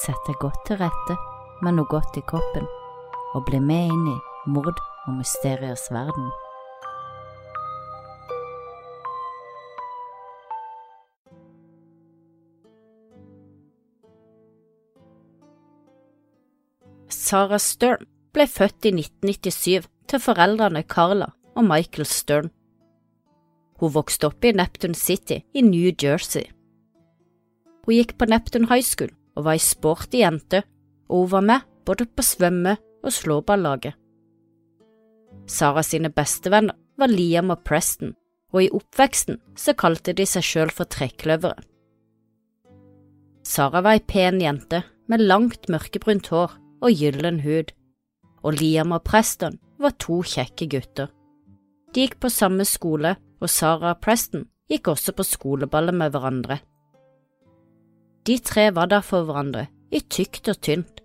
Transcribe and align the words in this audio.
Sett 0.00 0.20
deg 0.24 0.38
godt 0.40 0.62
til 0.64 0.78
rette 0.80 1.14
med 1.60 1.74
noe 1.76 1.88
godt 1.90 2.14
i 2.16 2.22
kroppen, 2.24 2.64
og 3.36 3.42
bli 3.44 3.58
med 3.60 3.90
inn 3.92 4.06
i 4.08 4.14
mord 4.48 4.78
og 4.78 5.18
mysteriers 5.18 5.90
verden. 5.92 6.30
Sarah 17.10 17.60
Stern 17.60 18.08
ble 18.32 18.48
født 18.48 18.88
i 18.88 18.94
1997 18.96 19.90
til 20.08 20.24
foreldrene 20.24 20.86
Carla 20.88 21.28
og 21.52 21.68
Michael 21.68 22.08
Stern. 22.08 22.48
Hun 23.76 23.92
vokste 24.00 24.32
opp 24.32 24.48
i 24.48 24.56
Neptune 24.56 24.96
City 24.96 25.42
i 25.52 25.60
New 25.66 25.92
Jersey. 25.92 26.48
Hun 27.84 27.98
gikk 28.00 28.16
på 28.16 28.32
Neptune 28.32 28.70
High 28.70 28.86
School 28.86 29.12
og 29.36 29.46
var 29.46 29.56
ei 29.56 29.62
sporty 29.62 30.22
jente, 30.22 30.62
og 31.10 31.24
hun 31.24 31.32
var 31.34 31.46
med 31.46 31.66
både 31.86 32.06
på 32.06 32.22
svømme- 32.22 32.78
og 33.04 33.12
slåballaget. 33.12 33.96
Sara 35.46 35.82
sine 35.82 36.10
bestevenner 36.12 36.76
var 36.98 37.08
Liam 37.08 37.50
og 37.50 37.64
Preston, 37.64 38.14
og 38.52 38.62
i 38.62 38.70
oppveksten 38.74 39.40
så 39.56 39.74
kalte 39.78 40.12
de 40.12 40.26
seg 40.26 40.44
selv 40.44 40.76
for 40.76 40.90
trekløvere. 40.90 41.62
Sara 43.46 43.80
var 43.82 43.96
ei 43.96 44.04
pen 44.04 44.40
jente 44.42 44.82
med 45.08 45.24
langt 45.24 45.70
mørkebrunt 45.72 46.28
hår 46.30 46.52
og 46.84 46.90
gyllen 46.92 47.40
hud, 47.44 47.72
og 48.44 48.60
Liam 48.60 48.92
og 48.92 49.02
Preston 49.04 49.58
var 49.80 49.96
to 49.98 50.20
kjekke 50.26 50.68
gutter. 50.70 51.10
De 51.90 52.04
gikk 52.04 52.20
på 52.22 52.30
samme 52.30 52.66
skole, 52.68 53.16
og 53.40 53.50
Sara 53.50 53.94
og 53.94 54.02
Preston 54.04 54.44
gikk 54.70 54.92
også 54.92 55.14
på 55.16 55.26
skoleballet 55.26 55.96
med 55.96 56.12
hverandre. 56.14 56.60
De 58.26 58.38
tre 58.38 58.68
var 58.74 58.90
der 58.90 59.04
for 59.04 59.24
hverandre, 59.24 59.66
i 59.90 60.00
tykt 60.00 60.48
og 60.48 60.60
tynt, 60.60 61.00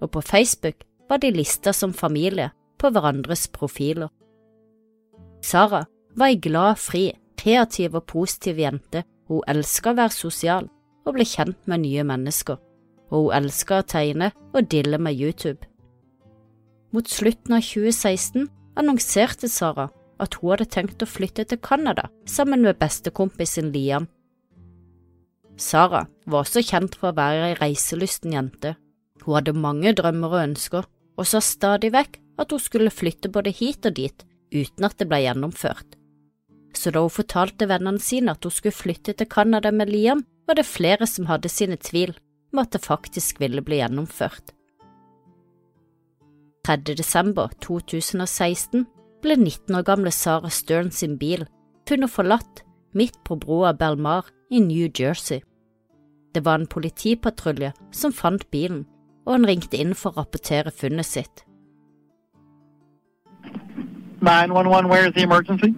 og 0.00 0.12
på 0.14 0.20
Facebook 0.20 0.84
var 1.08 1.22
de 1.22 1.30
lista 1.32 1.72
som 1.72 1.94
familie 1.96 2.50
på 2.78 2.90
hverandres 2.92 3.48
profiler. 3.48 4.08
Sara 5.42 5.84
var 6.16 6.32
ei 6.32 6.38
glad, 6.42 6.76
fri, 6.78 7.12
kreativ 7.38 7.96
og 7.96 8.06
positiv 8.10 8.58
jente, 8.60 9.04
hun 9.28 9.44
elska 9.48 9.92
å 9.92 9.98
være 9.98 10.14
sosial 10.14 10.68
og 11.06 11.16
bli 11.16 11.24
kjent 11.24 11.60
med 11.70 11.84
nye 11.84 12.04
mennesker, 12.04 12.58
og 13.10 13.28
hun 13.28 13.36
elska 13.40 13.80
å 13.80 13.88
tegne 13.88 14.32
og 14.52 14.68
dille 14.70 15.00
med 15.00 15.16
YouTube. 15.16 15.64
Mot 16.92 17.08
slutten 17.08 17.56
av 17.56 17.64
2016 17.64 18.48
annonserte 18.80 19.48
Sara 19.48 19.88
at 20.18 20.38
hun 20.38 20.52
hadde 20.52 20.68
tenkt 20.72 21.02
å 21.04 21.08
flytte 21.08 21.44
til 21.48 21.60
Canada 21.62 22.08
sammen 22.26 22.64
med 22.64 22.78
bestekompisen 22.80 23.72
Liam. 23.74 24.08
Sara 25.58 26.06
var 26.26 26.44
også 26.44 26.62
kjent 26.62 26.96
for 26.98 27.10
å 27.10 27.18
være 27.18 27.50
ei 27.50 27.58
reiselysten 27.58 28.34
jente. 28.34 28.76
Hun 29.24 29.38
hadde 29.38 29.56
mange 29.58 29.92
drømmer 29.98 30.34
og 30.34 30.44
ønsker, 30.44 30.86
og 31.18 31.26
sa 31.26 31.40
stadig 31.42 31.90
vekk 31.94 32.18
at 32.38 32.52
hun 32.54 32.62
skulle 32.62 32.94
flytte 32.94 33.30
både 33.34 33.52
hit 33.54 33.86
og 33.88 33.96
dit 33.98 34.26
uten 34.54 34.86
at 34.86 34.96
det 35.00 35.08
ble 35.10 35.20
gjennomført. 35.24 35.96
Så 36.76 36.92
da 36.94 37.02
hun 37.02 37.12
fortalte 37.12 37.66
vennene 37.68 38.00
sine 38.02 38.32
at 38.36 38.44
hun 38.46 38.54
skulle 38.54 38.76
flytte 38.76 39.16
til 39.18 39.28
Canada 39.28 39.72
med 39.74 39.90
Liam, 39.90 40.22
var 40.46 40.56
det 40.56 40.68
flere 40.68 41.06
som 41.10 41.26
hadde 41.28 41.50
sine 41.52 41.76
tvil 41.76 42.14
om 42.52 42.62
at 42.62 42.72
det 42.72 42.84
faktisk 42.84 43.40
ville 43.42 43.60
bli 43.64 43.82
gjennomført. 43.82 44.54
3. 46.68 46.78
desember 46.96 47.50
2016 47.64 48.86
ble 49.24 49.36
19 49.36 49.76
år 49.76 49.84
gamle 49.88 50.12
Sara 50.14 50.50
Stern 50.52 50.90
sin 50.94 51.16
bil 51.20 51.46
funnet 51.88 52.12
forlatt 52.12 52.62
midt 52.94 53.18
på 53.24 53.36
broa 53.36 53.72
Belmar 53.74 54.24
i 54.50 54.60
New 54.60 54.88
Jersey. 55.00 55.40
Det 56.34 56.44
var 56.44 56.54
en 56.58 56.66
politipatrulje 56.66 57.72
som 57.90 58.12
fant 58.12 58.50
bilen, 58.50 58.84
og 59.26 59.32
han 59.32 59.46
ringte 59.46 59.76
inn 59.80 59.94
for 59.94 60.10
å 60.12 60.20
rapportere 60.22 60.70
funnet 60.70 61.06
sitt. 61.06 61.44
911, 64.20 64.88
where 64.88 65.06
is 65.06 65.14
the 65.14 65.22
emergency? 65.22 65.74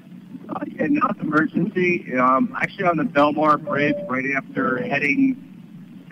Uh, 0.49 0.65
yeah, 0.67 0.87
not 0.89 1.17
emergency. 1.21 2.13
Um, 2.19 2.55
actually, 2.61 2.85
on 2.87 2.97
the 2.97 3.05
Belmar 3.05 3.63
Bridge, 3.63 3.95
right 4.09 4.25
after 4.37 4.79
heading 4.83 5.47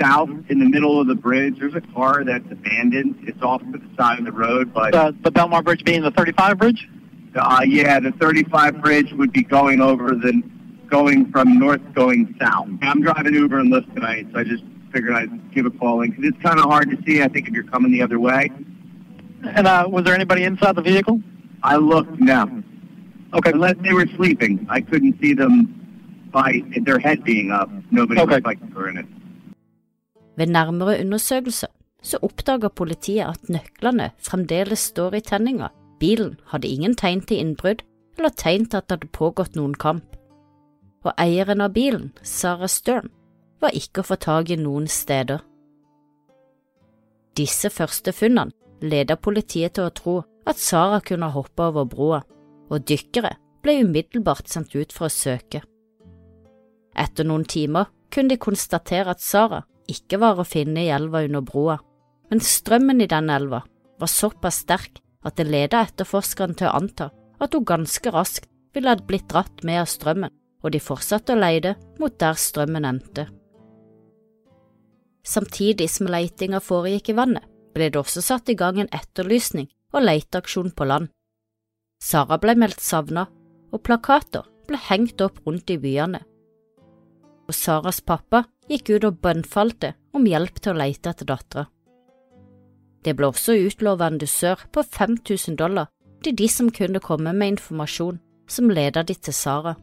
south 0.01 0.31
in 0.49 0.59
the 0.61 0.67
middle 0.69 1.01
of 1.01 1.09
the 1.09 1.15
bridge, 1.15 1.57
there's 1.59 1.75
a 1.75 1.81
car 1.95 2.23
that's 2.25 2.45
abandoned. 2.53 3.17
It's 3.27 3.43
off 3.43 3.63
to 3.63 3.79
the 3.79 3.83
side 3.99 4.19
of 4.21 4.25
the 4.27 4.33
road, 4.33 4.73
but 4.73 4.93
The, 4.93 5.17
the 5.25 5.33
Belmar 5.33 5.65
Bridge 5.65 5.83
being 5.85 6.03
the 6.03 6.13
35 6.13 6.59
bridge? 6.59 6.89
uh, 7.35 7.63
yeah, 7.67 7.99
the 8.01 8.13
35 8.13 8.81
bridge 8.83 9.13
would 9.15 9.33
be 9.33 9.43
going 9.43 9.81
over 9.81 10.11
the 10.15 10.41
going 10.97 11.31
from 11.33 11.59
north 11.59 11.85
going 11.95 12.23
south. 12.41 12.69
I'm 12.83 13.01
driving 13.03 13.35
Uber 13.35 13.59
and 13.65 13.73
Lyft 13.73 13.89
tonight, 13.95 14.27
so 14.33 14.39
I 14.41 14.45
just 14.45 14.65
figured 14.93 15.15
I'd 15.21 15.35
give 15.55 15.67
a 15.67 15.71
call 15.71 16.01
in 16.03 16.11
because 16.11 16.25
it's 16.31 16.43
kind 16.43 16.59
of 16.59 16.65
hard 16.65 16.87
to 16.91 16.97
see. 17.05 17.23
I 17.23 17.29
think 17.29 17.49
if 17.49 17.53
you're 17.55 17.71
coming 17.75 17.91
the 17.93 18.03
other 18.03 18.19
way, 18.31 18.43
And 19.57 19.67
uh, 19.67 19.85
was 19.95 20.03
there 20.05 20.15
anybody 20.15 20.43
inside 20.51 20.75
the 20.81 20.83
vehicle? 20.93 21.17
I 21.63 21.77
looked 21.77 22.19
no. 22.19 22.41
Okay. 23.37 23.53
Unless 23.57 23.77
they 23.85 23.93
were 23.99 24.09
sleeping, 24.17 24.55
I 24.77 24.81
couldn't 24.81 25.15
see 25.23 25.33
them 25.43 25.55
by 26.33 26.51
their 26.87 26.99
head 27.07 27.19
being 27.25 27.49
up. 27.61 27.69
Nobody 27.91 28.21
Okay. 28.21 28.35
looked 28.35 28.47
like 28.51 28.61
they 28.61 28.75
were 28.81 28.89
in 28.93 28.97
it. 29.03 29.07
Ved 30.39 30.47
nærmere 30.55 31.01
undersøkelse 31.01 31.67
så 32.03 32.19
oppdaga 32.23 32.69
politiet 32.69 33.27
at 33.27 33.49
nøklene 33.51 34.11
fremdeles 34.29 34.79
står 34.79 35.15
i 35.15 35.21
tenninga. 35.21 35.69
Bilen 36.01 36.37
hadde 36.53 36.69
ingen 36.69 36.95
tegn 36.95 37.21
til 37.27 37.39
innbrudd 37.43 37.83
eller 38.19 38.31
tegn 38.31 38.67
til 38.67 38.77
at 38.79 38.89
det 38.89 38.97
hadde 38.99 39.11
pågått 39.19 39.57
noen 39.59 39.75
kamp. 39.75 40.05
Og 41.07 41.13
eieren 41.21 41.63
av 41.63 41.75
bilen, 41.77 42.11
Sarah 42.23 42.71
Stern, 42.71 43.11
var 43.61 43.75
ikke 43.75 44.03
å 44.03 44.09
få 44.09 44.19
tak 44.23 44.51
i 44.51 44.59
noen 44.59 44.89
steder. 44.91 45.43
Disse 47.39 47.71
første 47.71 48.15
funnene 48.15 48.55
ledet 48.83 49.21
politiet 49.23 49.77
til 49.77 49.89
å 49.89 49.95
tro 49.95 50.17
at 50.49 50.59
Sarah 50.59 51.03
kunne 51.05 51.31
hoppe 51.35 51.69
over 51.71 51.87
broa, 51.87 52.23
og 52.69 52.85
dykkere 52.87 53.35
ble 53.63 53.81
umiddelbart 53.83 54.49
sendt 54.51 54.75
ut 54.77 54.95
for 54.95 55.09
å 55.09 55.13
søke. 55.13 55.63
Etter 56.99 57.27
noen 57.27 57.47
timer 57.49 57.91
kunne 58.11 58.35
de 58.35 58.43
konstatere 58.43 59.15
at 59.15 59.23
Sarah 59.23 59.67
ikke 59.89 60.21
var 60.21 60.39
å 60.39 60.47
finne 60.47 60.85
i 60.85 60.93
elva 60.93 61.23
under 61.27 61.45
broa, 61.45 61.79
men 62.31 62.43
strømmen 62.45 63.03
i 63.03 63.11
denne 63.11 63.37
elva 63.39 63.63
var 63.99 64.11
såpass 64.13 64.63
sterk 64.65 65.01
at 65.27 65.39
det 65.39 65.49
ledet 65.49 65.93
etterforskeren 65.93 66.57
til 66.59 66.69
å 66.69 66.77
anta 66.79 67.11
at 67.43 67.55
hun 67.55 67.67
ganske 67.67 68.13
raskt 68.15 68.49
ville 68.75 68.93
ha 68.93 69.01
blitt 69.01 69.29
dratt 69.31 69.65
med 69.67 69.83
av 69.83 69.89
strømmen, 69.91 70.31
og 70.63 70.73
de 70.75 70.81
fortsatte 70.83 71.35
å 71.35 71.39
leide 71.39 71.77
mot 72.01 72.15
der 72.19 72.39
strømmen 72.39 72.87
endte. 72.89 73.29
Samtidig 75.29 75.91
som 75.93 76.09
leitinga 76.09 76.61
foregikk 76.65 77.13
i 77.13 77.19
vannet, 77.19 77.45
ble 77.75 77.91
det 77.93 78.01
også 78.01 78.23
satt 78.25 78.49
i 78.49 78.57
gang 78.59 78.81
en 78.81 78.91
etterlysning 78.95 79.69
og 79.93 80.05
leiteaksjon 80.05 80.73
på 80.75 80.87
land. 80.89 81.11
Sara 82.03 82.39
ble 82.41 82.55
meldt 82.59 82.81
savna, 82.83 83.27
og 83.73 83.83
plakater 83.85 84.47
ble 84.69 84.79
hengt 84.89 85.21
opp 85.21 85.43
rundt 85.47 85.71
i 85.71 85.79
byene. 85.81 86.23
Og 87.49 87.57
Saras 87.57 88.01
pappa 88.05 88.45
gikk 88.69 88.95
ut 88.95 89.09
og 89.09 89.21
bønnfalte 89.25 89.95
om 90.17 90.27
hjelp 90.29 90.61
til 90.61 90.75
å 90.75 90.81
leite 90.81 91.13
etter 91.13 91.29
dattera. 91.29 91.67
Det 93.05 93.15
ble 93.17 93.29
også 93.31 93.55
utlova 93.69 94.09
en 94.11 94.19
dusør 94.21 94.65
på 94.75 94.83
5000 94.85 95.57
dollar 95.61 95.89
til 96.25 96.35
de 96.37 96.49
som 96.51 96.71
kunne 96.75 97.01
komme 97.01 97.33
med 97.33 97.55
informasjon 97.55 98.19
som 98.51 98.73
leda 98.73 99.05
de 99.07 99.15
til 99.15 99.37
Sara. 99.37 99.77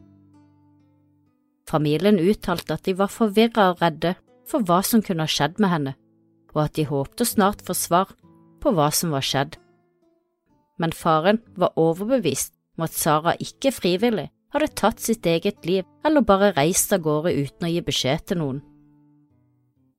Familien 1.66 2.20
uttalte 2.22 2.76
at 2.76 2.86
de 2.86 2.94
var 2.98 3.10
forvirra 3.10 3.70
og 3.72 3.82
redde 3.82 4.14
for 4.46 4.62
hva 4.62 4.82
som 4.86 5.02
kunne 5.02 5.26
ha 5.26 5.30
skjedd 5.30 5.58
med 5.62 5.72
henne, 5.72 5.94
og 6.54 6.66
at 6.68 6.76
de 6.78 6.86
håpte 6.86 7.26
snart 7.26 7.64
få 7.66 7.74
svar 7.74 8.12
på 8.62 8.72
hva 8.74 8.92
som 8.94 9.14
var 9.14 9.26
skjedd. 9.26 9.56
Men 10.78 10.94
faren 10.94 11.40
var 11.56 11.74
overbevist 11.80 12.54
om 12.76 12.84
at 12.86 12.94
Sara 12.94 13.34
ikke 13.42 13.72
frivillig 13.74 14.28
hadde 14.54 14.72
tatt 14.78 15.02
sitt 15.02 15.26
eget 15.26 15.66
liv 15.66 15.84
eller 16.06 16.24
bare 16.24 16.52
reist 16.56 16.92
av 16.94 17.02
gårde 17.04 17.34
uten 17.34 17.66
å 17.66 17.72
gi 17.72 17.82
beskjed 17.84 18.26
til 18.28 18.40
noen. 18.42 18.62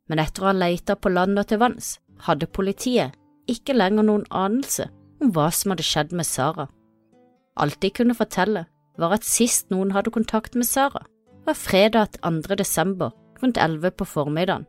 Men 0.07 0.23
etter 0.23 0.45
å 0.45 0.51
ha 0.51 0.55
leita 0.55 0.95
på 0.95 1.11
land 1.11 1.39
og 1.39 1.49
til 1.49 1.59
vanns, 1.59 1.97
hadde 2.23 2.47
politiet 2.47 3.17
ikke 3.51 3.75
lenger 3.75 4.07
noen 4.07 4.25
anelse 4.31 4.87
om 5.21 5.33
hva 5.35 5.49
som 5.51 5.73
hadde 5.73 5.85
skjedd 5.85 6.15
med 6.15 6.27
Sara. 6.29 6.67
Alt 7.57 7.79
de 7.81 7.91
kunne 7.91 8.15
fortelle, 8.15 8.67
var 8.97 9.13
at 9.17 9.27
sist 9.27 9.69
noen 9.73 9.91
hadde 9.93 10.13
kontakt 10.13 10.55
med 10.57 10.65
Sara, 10.65 11.03
var 11.47 11.53
fredag 11.53 12.07
2. 12.21 12.55
desember 12.55 13.11
rundt 13.41 13.57
11 13.57 13.91
på 13.91 14.05
formiddagen, 14.05 14.65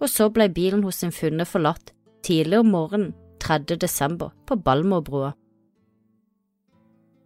og 0.00 0.08
så 0.12 0.26
ble 0.28 0.50
bilen 0.52 0.82
hos 0.84 0.98
sin 1.00 1.12
funnet 1.12 1.48
forlatt 1.48 1.94
tidlig 2.26 2.58
om 2.60 2.68
morgenen 2.74 3.14
3. 3.40 3.78
desember 3.80 4.34
på 4.46 4.58
Balmorbrua. 4.60 5.32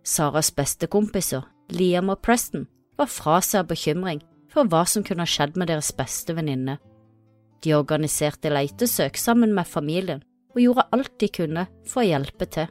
Saras 0.06 0.52
bestekompiser, 0.54 1.42
Liam 1.74 2.12
og 2.14 2.20
Preston, 2.22 2.68
var 2.94 3.10
fra 3.10 3.40
seg 3.42 3.64
av 3.64 3.72
bekymring 3.72 4.22
for 4.52 4.70
hva 4.70 4.84
som 4.86 5.02
kunne 5.02 5.26
ha 5.26 5.32
skjedd 5.32 5.58
med 5.58 5.72
deres 5.72 5.90
beste 5.98 6.36
venninne. 6.36 6.76
De 7.64 7.74
organiserte 7.74 8.52
leitesøk 8.52 9.18
sammen 9.18 9.54
med 9.56 9.66
familien 9.66 10.22
og 10.54 10.62
gjorde 10.62 10.86
alt 10.94 11.16
de 11.18 11.32
kunne 11.40 11.66
for 11.90 12.04
å 12.04 12.06
hjelpe 12.06 12.46
til. 12.46 12.70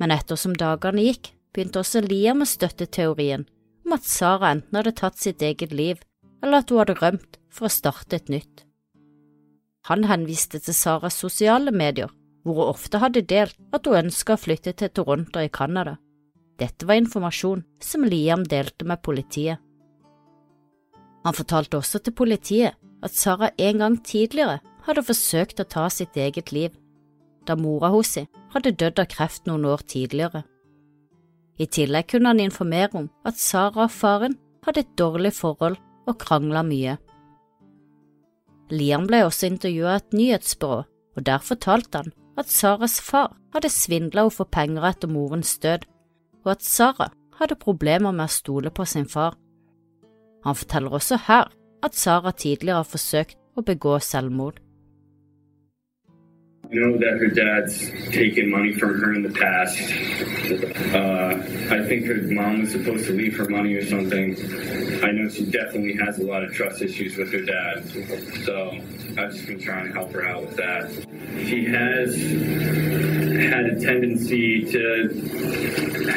Men 0.00 0.16
ettersom 0.16 0.56
dagene 0.56 1.04
gikk, 1.10 1.34
begynte 1.52 1.82
også 1.82 2.06
Liam 2.06 2.46
å 2.46 2.48
støtte 2.48 2.86
teorien 2.86 3.44
om 3.88 3.96
at 3.96 4.06
Sara 4.06 4.52
enten 4.52 4.76
hadde 4.76 4.94
tatt 5.00 5.18
sitt 5.18 5.42
eget 5.42 5.72
liv, 5.72 6.00
eller 6.44 6.60
at 6.60 6.70
hun 6.70 6.82
hadde 6.82 6.98
rømt 7.00 7.38
for 7.48 7.66
å 7.68 7.72
starte 7.72 8.20
et 8.20 8.28
nytt. 8.32 8.64
Han 9.88 10.04
henviste 10.04 10.60
til 10.60 10.76
Saras 10.76 11.16
sosiale 11.16 11.72
medier, 11.72 12.10
hvor 12.44 12.60
hun 12.60 12.74
ofte 12.74 13.00
hadde 13.00 13.24
delt 13.24 13.56
at 13.72 13.88
hun 13.88 14.04
ønska 14.04 14.36
å 14.36 14.42
flytte 14.42 14.74
til 14.76 14.92
Toronto 14.92 15.40
i 15.40 15.48
Canada. 15.48 15.96
Dette 16.60 16.84
var 16.84 17.00
informasjon 17.00 17.64
som 17.80 18.04
Liam 18.04 18.44
delte 18.44 18.84
med 18.84 19.00
politiet. 19.06 19.62
Han 21.24 21.36
fortalte 21.36 21.80
også 21.80 22.02
til 22.02 22.16
politiet 22.18 22.76
at 23.04 23.16
Sara 23.16 23.50
en 23.56 23.80
gang 23.80 23.96
tidligere 24.04 24.58
hadde 24.84 25.06
forsøkt 25.06 25.62
å 25.62 25.68
ta 25.68 25.86
sitt 25.92 26.16
eget 26.16 26.52
liv, 26.52 26.74
da 27.46 27.56
mora 27.56 27.90
hennes 27.94 28.28
hadde 28.52 28.76
dødd 28.76 29.00
av 29.00 29.10
kreft 29.12 29.48
noen 29.48 29.64
år 29.68 29.84
tidligere. 29.88 30.44
I 31.58 31.66
tillegg 31.66 32.12
kunne 32.12 32.32
han 32.32 32.40
informere 32.42 33.02
om 33.02 33.08
at 33.26 33.38
Sara 33.40 33.86
og 33.88 33.94
faren 33.94 34.38
hadde 34.66 34.84
et 34.84 34.96
dårlig 34.98 35.32
forhold 35.34 35.78
og 36.08 36.18
krangla 36.22 36.62
mye. 36.66 36.96
Liam 38.70 39.06
ble 39.08 39.24
også 39.24 39.48
intervjua 39.48 39.94
av 39.96 40.02
et 40.02 40.16
nyhetsbyrå, 40.18 40.80
og 41.16 41.24
der 41.26 41.42
fortalte 41.42 42.02
han 42.02 42.12
at 42.38 42.52
Saras 42.52 43.00
far 43.02 43.32
hadde 43.54 43.70
svindla 43.72 44.26
henne 44.26 44.34
for 44.34 44.46
penger 44.46 44.86
etter 44.86 45.10
morens 45.10 45.56
død, 45.58 45.86
og 46.44 46.52
at 46.54 46.62
Sara 46.62 47.10
hadde 47.40 47.58
problemer 47.58 48.14
med 48.14 48.28
å 48.28 48.36
stole 48.36 48.70
på 48.70 48.86
sin 48.86 49.08
far. 49.08 49.34
Han 50.44 50.54
forteller 50.54 50.94
også 50.94 51.18
her 51.26 51.50
at 51.82 51.98
Sara 51.98 52.32
tidligere 52.32 52.82
har 52.82 52.88
forsøkt 52.88 53.38
å 53.58 53.64
begå 53.66 53.98
selvmord. 54.02 54.60
I 56.70 56.74
know 56.74 56.98
that 56.98 57.16
her 57.18 57.28
dad's 57.28 57.90
taken 58.12 58.50
money 58.50 58.74
from 58.74 59.00
her 59.00 59.14
in 59.14 59.22
the 59.22 59.32
past. 59.32 59.78
Uh, 60.92 61.32
I 61.74 61.80
think 61.88 62.04
her 62.04 62.20
mom 62.28 62.60
was 62.60 62.72
supposed 62.72 63.06
to 63.06 63.14
leave 63.14 63.38
her 63.38 63.48
money 63.48 63.72
or 63.72 63.86
something. 63.86 64.36
I 65.02 65.10
know 65.12 65.30
she 65.30 65.46
definitely 65.46 65.96
has 65.96 66.18
a 66.18 66.24
lot 66.24 66.44
of 66.44 66.52
trust 66.52 66.82
issues 66.82 67.16
with 67.16 67.32
her 67.32 67.40
dad. 67.40 67.88
So 68.44 68.76
I've 69.16 69.32
just 69.32 69.46
been 69.46 69.58
trying 69.58 69.86
to 69.86 69.92
help 69.94 70.12
her 70.12 70.28
out 70.28 70.42
with 70.44 70.56
that. 70.56 70.92
She 71.48 71.64
has 71.64 72.14
had 73.48 73.64
a 73.72 73.80
tendency 73.80 74.68
to 74.68 74.84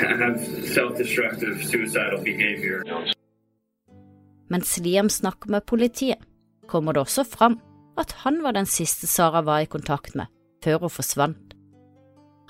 have 0.04 0.36
self 0.68 0.98
destructive 0.98 1.64
suicidal 1.64 2.22
behavior. 2.24 2.84
Mens 4.50 4.78
Liam 4.78 5.10
snakker 5.10 5.50
med 5.50 5.66
politiet, 5.66 6.18
kommer 6.68 6.94
det 6.94 7.00
også 7.00 7.24
fram 7.24 7.60
at 7.98 8.12
han 8.12 8.44
var 8.44 8.52
den 8.52 8.66
siste 8.66 9.08
Sara 9.08 9.42
var 9.42 9.60
i 9.60 9.66
kontakt 9.66 10.16
med 10.16 10.26
før 10.64 10.86
hun 10.86 10.94
forsvant. 10.94 11.56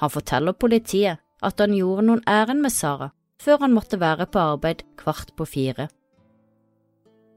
Han 0.02 0.12
forteller 0.12 0.58
politiet 0.58 1.22
at 1.42 1.62
han 1.62 1.74
gjorde 1.76 2.06
noen 2.08 2.24
ærend 2.30 2.64
med 2.64 2.74
Sara 2.74 3.12
før 3.42 3.64
han 3.64 3.74
måtte 3.74 3.98
være 4.02 4.28
på 4.30 4.42
arbeid 4.54 4.84
kvart 5.02 5.34
på 5.38 5.48
fire. 5.50 5.88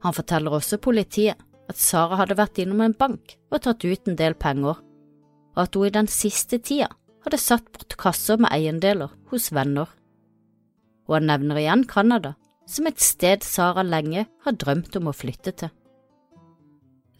Han 0.05 0.13
forteller 0.13 0.53
også 0.53 0.77
politiet 0.77 1.39
at 1.69 1.81
Sara 1.81 2.19
hadde 2.19 2.37
vært 2.37 2.59
innom 2.61 2.83
en 2.85 2.93
bank 2.93 3.37
og 3.49 3.63
tatt 3.65 3.85
ut 3.85 4.09
en 4.09 4.17
del 4.19 4.35
penger, 4.37 4.77
og 5.55 5.61
at 5.63 5.77
hun 5.77 5.87
i 5.87 5.95
den 5.95 6.09
siste 6.11 6.59
tida 6.61 6.91
hadde 7.25 7.41
satt 7.41 7.71
bort 7.73 7.97
kasser 7.97 8.37
med 8.37 8.53
eiendeler 8.53 9.15
hos 9.31 9.49
venner. 9.55 9.89
Og 11.09 11.17
han 11.17 11.29
nevner 11.31 11.61
igjen 11.61 11.87
Canada 11.89 12.35
som 12.69 12.85
et 12.89 13.01
sted 13.01 13.45
Sara 13.45 13.85
lenge 13.85 14.27
har 14.45 14.57
drømt 14.61 14.95
om 14.99 15.09
å 15.09 15.15
flytte 15.15 15.53
til. 15.57 15.73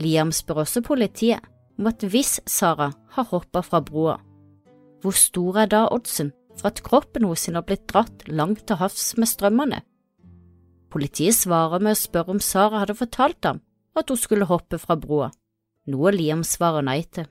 Liam 0.01 0.33
spør 0.35 0.65
også 0.65 0.83
politiet 0.85 1.41
om 1.79 1.89
at 1.89 2.03
hvis 2.03 2.39
Sara 2.47 2.91
har 3.15 3.29
hoppa 3.31 3.61
fra 3.65 3.81
broa, 3.83 4.17
hvor 5.01 5.15
stor 5.15 5.59
er 5.63 5.69
da 5.71 5.85
oddsen 5.91 6.31
for 6.55 6.71
at 6.71 6.81
kroppen 6.83 7.25
hennes 7.27 7.45
har 7.51 7.65
blitt 7.67 7.87
dratt 7.91 8.25
langt 8.27 8.65
til 8.67 8.79
havs 8.79 9.13
med 9.19 9.29
strømmene? 9.29 9.81
Politiet 10.91 11.35
svarer 11.35 11.83
med 11.83 11.95
å 11.95 11.99
spørre 11.99 12.35
om 12.35 12.39
Sara 12.39 12.83
hadde 12.83 12.95
fortalt 12.95 13.43
ham 13.45 13.61
at 13.95 14.09
hun 14.09 14.19
skulle 14.19 14.47
hoppe 14.47 14.79
fra 14.79 14.95
broa, 14.95 15.31
noe 15.91 16.11
Liam 16.15 16.43
svarer 16.43 16.85
nei 16.85 17.01
til. 17.03 17.27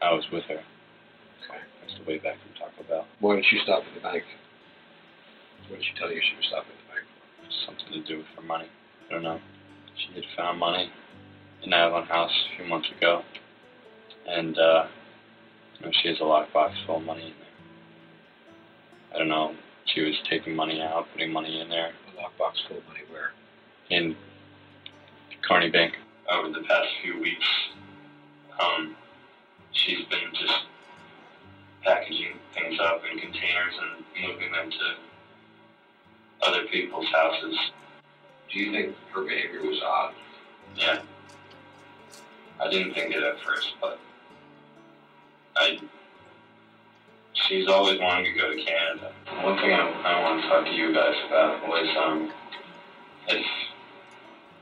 I 0.00 0.14
was 0.14 0.24
with 0.32 0.44
her. 0.44 0.62
Okay. 1.42 1.58
That's 1.80 1.98
the 1.98 2.04
way 2.06 2.18
back 2.18 2.36
from 2.40 2.54
Taco 2.54 2.86
Bell. 2.88 3.04
Why 3.20 3.34
didn't 3.34 3.50
you 3.52 3.58
stop 3.64 3.82
at 3.82 3.94
the 3.94 4.00
bank? 4.00 4.24
What 5.68 5.80
did 5.80 5.86
she 5.86 5.98
tell 5.98 6.10
you 6.10 6.20
she 6.20 6.36
was 6.36 6.46
stopping 6.46 6.72
the 6.72 6.94
bank 6.94 7.06
for? 7.06 7.66
Something 7.66 8.02
to 8.02 8.08
do 8.08 8.18
with 8.18 8.26
her 8.36 8.42
money. 8.42 8.68
I 9.08 9.12
don't 9.12 9.22
know. 9.22 9.40
She 9.96 10.14
had 10.14 10.24
found 10.36 10.58
money 10.58 10.90
in 11.62 11.72
Avalon 11.72 12.06
House 12.06 12.32
a 12.52 12.56
few 12.56 12.66
months 12.68 12.88
ago. 12.96 13.22
And, 14.26 14.58
uh, 14.58 14.86
you 15.78 15.86
know, 15.86 15.92
she 16.02 16.08
has 16.08 16.18
a 16.20 16.24
lockbox 16.24 16.74
full 16.86 16.96
of 16.96 17.02
money 17.02 17.26
in 17.26 17.34
there. 17.38 19.14
I 19.14 19.18
don't 19.18 19.28
know. 19.28 19.54
She 19.86 20.02
was 20.02 20.14
taking 20.28 20.54
money 20.54 20.80
out, 20.80 21.06
putting 21.12 21.32
money 21.32 21.60
in 21.60 21.68
there. 21.68 21.88
A 21.88 22.20
lockbox 22.20 22.54
full 22.66 22.78
of 22.78 22.86
money 22.86 23.00
where? 23.10 23.32
in 23.90 24.16
Carney 25.46 25.70
Bank 25.70 25.94
over 26.30 26.48
the 26.48 26.64
past 26.66 26.88
few 27.02 27.20
weeks. 27.20 27.46
Um, 28.60 28.96
she's 29.72 30.04
been 30.06 30.28
just 30.34 30.64
packaging 31.82 32.34
things 32.54 32.78
up 32.80 33.02
in 33.10 33.18
containers 33.18 33.74
and 33.80 34.28
moving 34.28 34.52
them 34.52 34.70
to 34.70 35.07
other 36.42 36.64
people's 36.66 37.06
houses. 37.08 37.56
Do 38.52 38.58
you 38.58 38.72
think 38.72 38.96
her 39.14 39.22
behavior 39.22 39.62
was 39.62 39.80
odd? 39.82 40.14
Yeah. 40.76 41.02
I 42.60 42.70
didn't 42.70 42.94
think 42.94 43.14
it 43.14 43.22
at 43.22 43.40
first, 43.40 43.74
but 43.80 43.98
I. 45.56 45.78
She's 47.34 47.68
always 47.68 48.00
wanted 48.00 48.24
to 48.24 48.32
go 48.32 48.50
to 48.50 48.56
Canada. 48.56 49.12
One 49.42 49.56
thing 49.58 49.72
I, 49.72 49.88
I 50.04 50.22
want 50.22 50.42
to 50.42 50.48
talk 50.48 50.64
to 50.64 50.72
you 50.72 50.92
guys 50.92 51.14
about 51.28 51.68
was 51.68 51.96
um, 51.96 52.32
if 53.28 53.46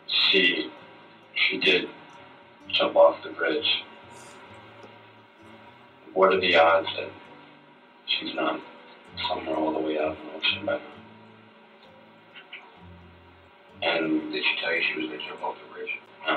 she 0.09 0.71
she 1.35 1.59
did 1.59 1.89
jump 2.69 2.97
off 2.97 3.23
the 3.23 3.31
bridge. 3.31 3.85
What 6.13 6.35
are 6.35 6.41
the 6.41 6.57
odds 6.57 6.89
that 6.97 7.11
she's 8.07 8.35
not 8.35 8.61
somewhere 9.29 9.57
all 9.57 9.73
the 9.73 9.81
way 9.81 9.99
out 9.99 10.17
in 10.17 10.27
the 10.27 10.33
ocean 10.35 10.67
by 10.67 10.77
now? 10.77 10.96
And 13.83 14.33
Did 14.33 14.43
she 14.45 14.55
tell 14.61 14.73
you 14.75 14.83
she 14.83 15.01
was 15.01 15.07
going 15.09 15.21
to 15.21 15.27
jump 15.29 15.43
off 15.43 15.57
the 15.61 15.69
bridge? 15.75 15.95
no. 16.27 16.37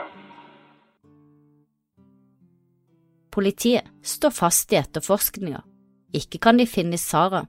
Politiet 3.31 3.85
står 4.03 4.31
fast 4.33 4.73
i 4.73 4.79
etterforskninga. 4.79 5.61
Ikke 6.13 6.39
kan 6.41 6.57
de 6.57 6.65
finne 6.67 6.97
Sara, 6.97 7.43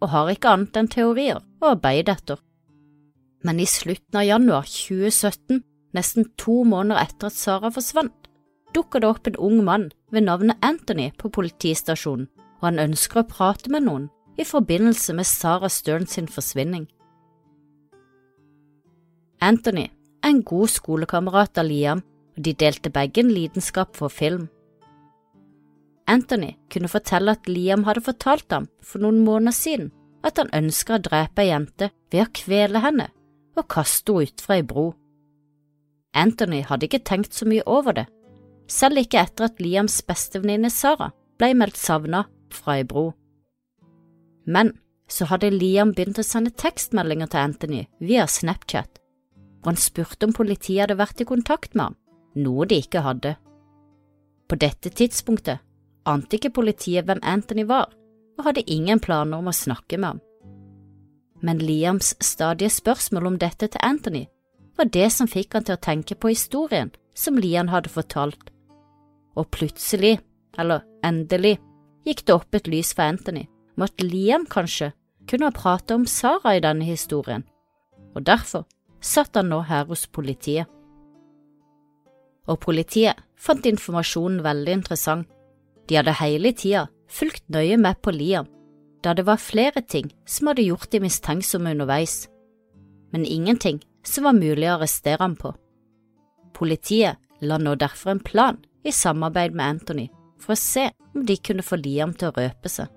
og 0.00 0.08
har 0.08 0.30
ikke 0.32 0.48
annet 0.54 0.76
enn 0.80 0.88
teorier 0.88 1.42
å 1.60 1.74
arbeide 1.74 2.14
etter. 2.16 2.40
Men 3.44 3.60
i 3.60 3.68
slutten 3.68 4.18
av 4.18 4.24
januar 4.26 4.66
2017, 4.66 5.60
nesten 5.94 6.30
to 6.40 6.62
måneder 6.64 7.02
etter 7.04 7.28
at 7.28 7.36
Sara 7.36 7.70
forsvant, 7.70 8.16
dukker 8.74 9.04
det 9.04 9.08
opp 9.08 9.28
en 9.28 9.38
ung 9.38 9.60
mann 9.64 9.90
ved 10.10 10.26
navnet 10.26 10.58
Anthony 10.64 11.10
på 11.20 11.30
politistasjonen, 11.36 12.28
og 12.58 12.64
han 12.70 12.82
ønsker 12.88 13.22
å 13.22 13.28
prate 13.28 13.70
med 13.70 13.84
noen 13.86 14.08
i 14.38 14.46
forbindelse 14.48 15.14
med 15.14 15.28
Sara 15.28 15.68
Stern 15.70 16.06
sin 16.06 16.28
forsvinning. 16.30 16.88
Anthony 19.40 19.86
er 20.22 20.30
en 20.32 20.42
god 20.42 20.70
skolekamerat 20.72 21.60
av 21.60 21.68
Liam, 21.68 22.00
og 22.36 22.44
de 22.44 22.54
delte 22.54 22.90
begge 22.94 23.22
en 23.22 23.30
lidenskap 23.34 23.96
for 23.98 24.12
film. 24.12 24.48
Anthony 26.08 26.54
kunne 26.72 26.88
fortelle 26.88 27.34
at 27.36 27.48
Liam 27.50 27.84
hadde 27.84 28.02
fortalt 28.06 28.50
ham 28.54 28.68
for 28.82 29.02
noen 29.02 29.20
måneder 29.26 29.54
siden 29.54 29.90
at 30.26 30.40
han 30.40 30.50
ønsker 30.56 30.96
å 30.96 31.02
drepe 31.04 31.44
ei 31.44 31.50
jente 31.50 31.90
ved 32.10 32.24
å 32.24 32.32
kvele 32.34 32.82
henne 32.82 33.10
og 33.58 33.68
kaste 33.70 34.14
henne 34.14 34.30
utfra 34.32 34.58
ei 34.58 34.64
bro. 34.66 34.88
Anthony 36.16 36.62
hadde 36.66 36.88
ikke 36.88 37.04
tenkt 37.04 37.36
så 37.36 37.46
mye 37.46 37.62
over 37.66 37.94
det, 37.94 38.06
selv 38.68 39.02
ikke 39.02 39.20
etter 39.22 39.48
at 39.48 39.60
Liams 39.62 40.00
bestevenninne 40.06 40.70
Sara 40.72 41.12
ble 41.38 41.52
meldt 41.54 41.78
savna 41.78 42.24
fra 42.52 42.78
ei 42.78 42.86
bro. 42.88 43.10
Men 44.48 44.72
så 45.08 45.28
hadde 45.28 45.52
Liam 45.54 45.92
begynt 45.96 46.20
å 46.20 46.26
sende 46.26 46.54
tekstmeldinger 46.56 47.30
til 47.30 47.44
Anthony 47.44 47.82
via 48.00 48.26
Snapchat, 48.28 48.97
og 49.62 49.72
han 49.72 49.80
spurte 49.80 50.28
om 50.28 50.34
politiet 50.36 50.84
hadde 50.84 50.98
vært 50.98 51.22
i 51.22 51.28
kontakt 51.28 51.74
med 51.74 51.88
ham, 51.88 51.96
noe 52.38 52.66
de 52.68 52.78
ikke 52.82 53.02
hadde. 53.04 53.34
På 54.48 54.56
dette 54.56 54.90
tidspunktet 54.90 55.64
ante 56.08 56.38
ikke 56.38 56.54
politiet 56.60 57.06
hvem 57.08 57.20
Anthony 57.22 57.66
var, 57.68 57.90
og 58.38 58.46
hadde 58.46 58.64
ingen 58.70 59.00
planer 59.02 59.42
om 59.42 59.50
å 59.50 59.56
snakke 59.56 59.98
med 59.98 60.14
ham. 60.14 60.20
Men 61.42 61.60
Liams 61.62 62.14
stadige 62.24 62.70
spørsmål 62.70 63.32
om 63.32 63.38
dette 63.38 63.68
til 63.68 63.82
Anthony 63.82 64.24
var 64.78 64.90
det 64.94 65.10
som 65.14 65.30
fikk 65.30 65.54
han 65.54 65.66
til 65.66 65.76
å 65.76 65.82
tenke 65.82 66.14
på 66.14 66.30
historien 66.32 66.90
som 67.18 67.38
Liam 67.38 67.70
hadde 67.72 67.90
fortalt, 67.90 68.52
og 69.38 69.50
plutselig, 69.54 70.18
eller 70.58 70.86
endelig, 71.06 71.58
gikk 72.06 72.24
det 72.26 72.34
opp 72.34 72.54
et 72.54 72.70
lys 72.70 72.94
for 72.94 73.10
Anthony 73.10 73.46
om 73.76 73.84
at 73.86 74.02
Liam 74.02 74.46
kanskje 74.50 74.92
kunne 75.28 75.50
ha 75.50 75.54
pratet 75.54 75.94
om 75.94 76.06
Sara 76.06 76.56
i 76.56 76.62
denne 76.62 76.86
historien, 76.86 77.44
og 78.14 78.24
derfor 78.26 78.66
satt 79.00 79.36
han 79.36 79.50
nå 79.52 79.60
her 79.68 79.86
hos 79.88 80.06
politiet. 80.06 80.68
Og 82.48 82.60
politiet 82.64 83.18
fant 83.38 83.66
informasjonen 83.68 84.42
veldig 84.44 84.78
interessant. 84.80 85.28
De 85.88 85.96
hadde 85.96 86.16
hele 86.20 86.52
tida 86.56 86.86
fulgt 87.08 87.46
nøye 87.52 87.78
med 87.80 88.00
på 88.04 88.12
Liam, 88.12 88.48
da 89.04 89.14
det 89.16 89.24
var 89.28 89.40
flere 89.40 89.80
ting 89.80 90.10
som 90.28 90.50
hadde 90.50 90.66
gjort 90.66 90.90
de 90.92 91.00
mistenksomme 91.00 91.72
underveis, 91.72 92.26
men 93.12 93.24
ingenting 93.24 93.80
som 94.04 94.28
var 94.28 94.36
mulig 94.36 94.68
å 94.68 94.76
arrestere 94.76 95.22
ham 95.22 95.36
på. 95.38 95.54
Politiet 96.56 97.16
la 97.40 97.58
nå 97.58 97.74
derfor 97.78 98.12
en 98.12 98.24
plan 98.24 98.58
i 98.84 98.92
samarbeid 98.92 99.54
med 99.54 99.78
Anthony 99.78 100.08
for 100.38 100.54
å 100.54 100.60
se 100.60 100.88
om 101.14 101.24
de 101.26 101.36
kunne 101.36 101.64
få 101.64 101.78
Liam 101.80 102.12
til 102.14 102.30
å 102.30 102.36
røpe 102.36 102.70
seg. 102.72 102.88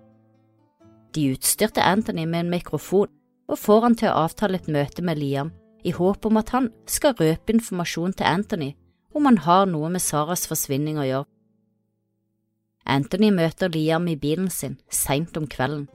De 1.16 1.32
utstyrte 1.34 1.84
Anthony 1.84 2.26
med 2.26 2.46
en 2.46 2.54
mikrofon 2.54 3.12
og 3.52 3.60
får 3.60 3.82
han 3.86 3.98
til 4.00 4.12
å 4.12 4.26
avtale 4.26 4.60
et 4.60 4.70
møte 4.72 5.04
med 5.04 5.20
Liam 5.20 5.52
i 5.84 5.94
håp 5.96 6.26
om 6.26 6.40
at 6.42 6.52
han 6.56 6.70
skal 6.90 7.16
røpe 7.20 7.54
informasjon 7.54 8.14
til 8.18 8.28
Anthony 8.30 8.72
om 9.16 9.28
han 9.28 9.42
har 9.46 9.66
noe 9.68 9.90
med 9.92 10.04
Saras 10.04 10.46
forsvinning 10.50 11.00
å 11.02 11.08
gjøre. 11.08 11.30
Anthony 12.92 13.30
møter 13.34 13.70
Liam 13.72 14.08
i 14.10 14.18
bilen 14.18 14.50
sin 14.50 14.78
seint 14.90 15.36
om 15.38 15.48
kvelden. 15.48 15.88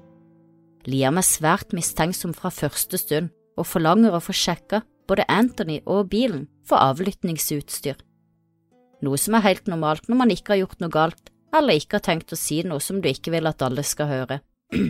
Liam 0.86 1.18
er 1.18 1.26
svært 1.26 1.74
mistenksom 1.74 2.34
fra 2.36 2.52
første 2.54 2.98
stund 3.00 3.32
og 3.58 3.66
forlanger 3.66 4.14
å 4.14 4.22
få 4.22 4.34
sjekka 4.36 4.82
både 5.10 5.26
Anthony 5.30 5.80
og 5.84 6.10
bilen 6.12 6.46
for 6.66 6.82
avlyttingsutstyr, 6.82 7.96
noe 9.02 9.18
som 9.20 9.36
er 9.38 9.44
helt 9.46 9.68
normalt 9.70 10.08
når 10.10 10.20
man 10.20 10.32
ikke 10.34 10.54
har 10.54 10.62
gjort 10.64 10.82
noe 10.82 10.94
galt 10.94 11.32
eller 11.54 11.78
ikke 11.78 11.98
har 11.98 12.06
tenkt 12.06 12.34
å 12.34 12.38
si 12.38 12.60
noe 12.66 12.82
som 12.82 13.00
du 13.00 13.08
ikke 13.10 13.32
vil 13.34 13.48
at 13.48 13.62
alle 13.64 13.84
skal 13.86 14.10
høre. 14.10 14.40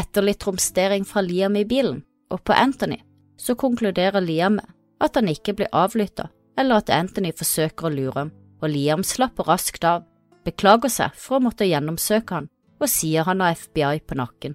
Etter 0.00 0.26
litt 0.26 0.44
romstering 0.46 1.06
fra 1.06 1.22
Liam 1.24 1.56
i 1.56 1.66
bilen 1.68 2.02
og 2.34 2.42
på 2.46 2.54
Anthony, 2.56 2.98
så 3.36 3.56
konkluderer 3.58 4.22
Liam 4.22 4.58
med 4.60 4.72
at 5.02 5.18
han 5.18 5.28
ikke 5.28 5.56
blir 5.58 5.72
avlytta 5.74 6.30
eller 6.58 6.82
at 6.82 6.90
Anthony 6.94 7.32
forsøker 7.34 7.88
å 7.88 7.92
lure 7.92 8.16
ham, 8.16 8.32
og 8.62 8.70
Liam 8.70 9.02
slapper 9.04 9.48
raskt 9.50 9.84
av, 9.84 10.04
beklager 10.46 10.92
seg 10.92 11.16
for 11.18 11.38
å 11.38 11.44
måtte 11.48 11.66
gjennomsøke 11.66 12.38
han 12.38 12.50
og 12.80 12.90
sier 12.90 13.26
han 13.26 13.42
har 13.42 13.56
FBI 13.58 14.04
på 14.06 14.18
nakken. 14.18 14.54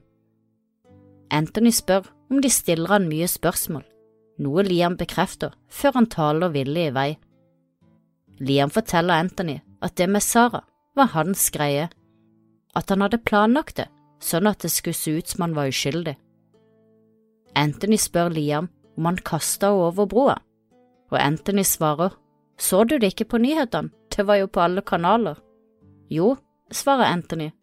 Anthony 1.33 1.71
spør 1.75 2.07
om 2.29 2.41
de 2.41 2.49
stiller 2.51 2.93
han 2.93 3.09
mye 3.09 3.27
spørsmål, 3.29 3.83
noe 4.39 4.65
Liam 4.65 4.95
bekrefter 4.97 5.53
før 5.67 5.99
han 5.99 6.09
taler 6.09 6.53
villig 6.53 6.87
i 6.89 6.95
vei. 6.95 7.09
Liam 8.39 8.71
forteller 8.71 9.19
Anthony 9.19 9.59
at 9.83 9.97
det 9.99 10.09
med 10.09 10.23
Sara 10.23 10.63
var 10.95 11.11
hans 11.13 11.49
greie, 11.53 11.89
at 12.75 12.89
han 12.89 13.03
hadde 13.03 13.21
planlagt 13.25 13.79
det 13.81 13.89
sånn 14.23 14.49
at 14.49 14.63
det 14.63 14.71
skulle 14.71 14.97
se 14.97 15.15
ut 15.19 15.31
som 15.31 15.45
han 15.45 15.55
var 15.55 15.71
uskyldig. 15.71 16.15
Anthony 17.55 17.97
spør 17.97 18.29
Liam 18.33 18.69
om 18.97 19.05
han 19.07 19.19
kasta 19.25 19.71
henne 19.71 19.89
over 19.89 20.09
broa, 20.09 20.37
og 21.09 21.19
Anthony 21.21 21.63
svarer 21.63 22.15
så 22.59 22.83
du 22.83 22.97
det 22.99 23.13
ikke 23.13 23.29
på 23.31 23.39
nyhetene, 23.39 23.93
det 24.11 24.25
var 24.27 24.41
jo 24.41 24.49
på 24.51 24.59
alle 24.59 24.81
kanaler. 24.83 25.37
Jo, 26.11 26.35
svarer 26.71 27.07
Anthony, 27.07 27.53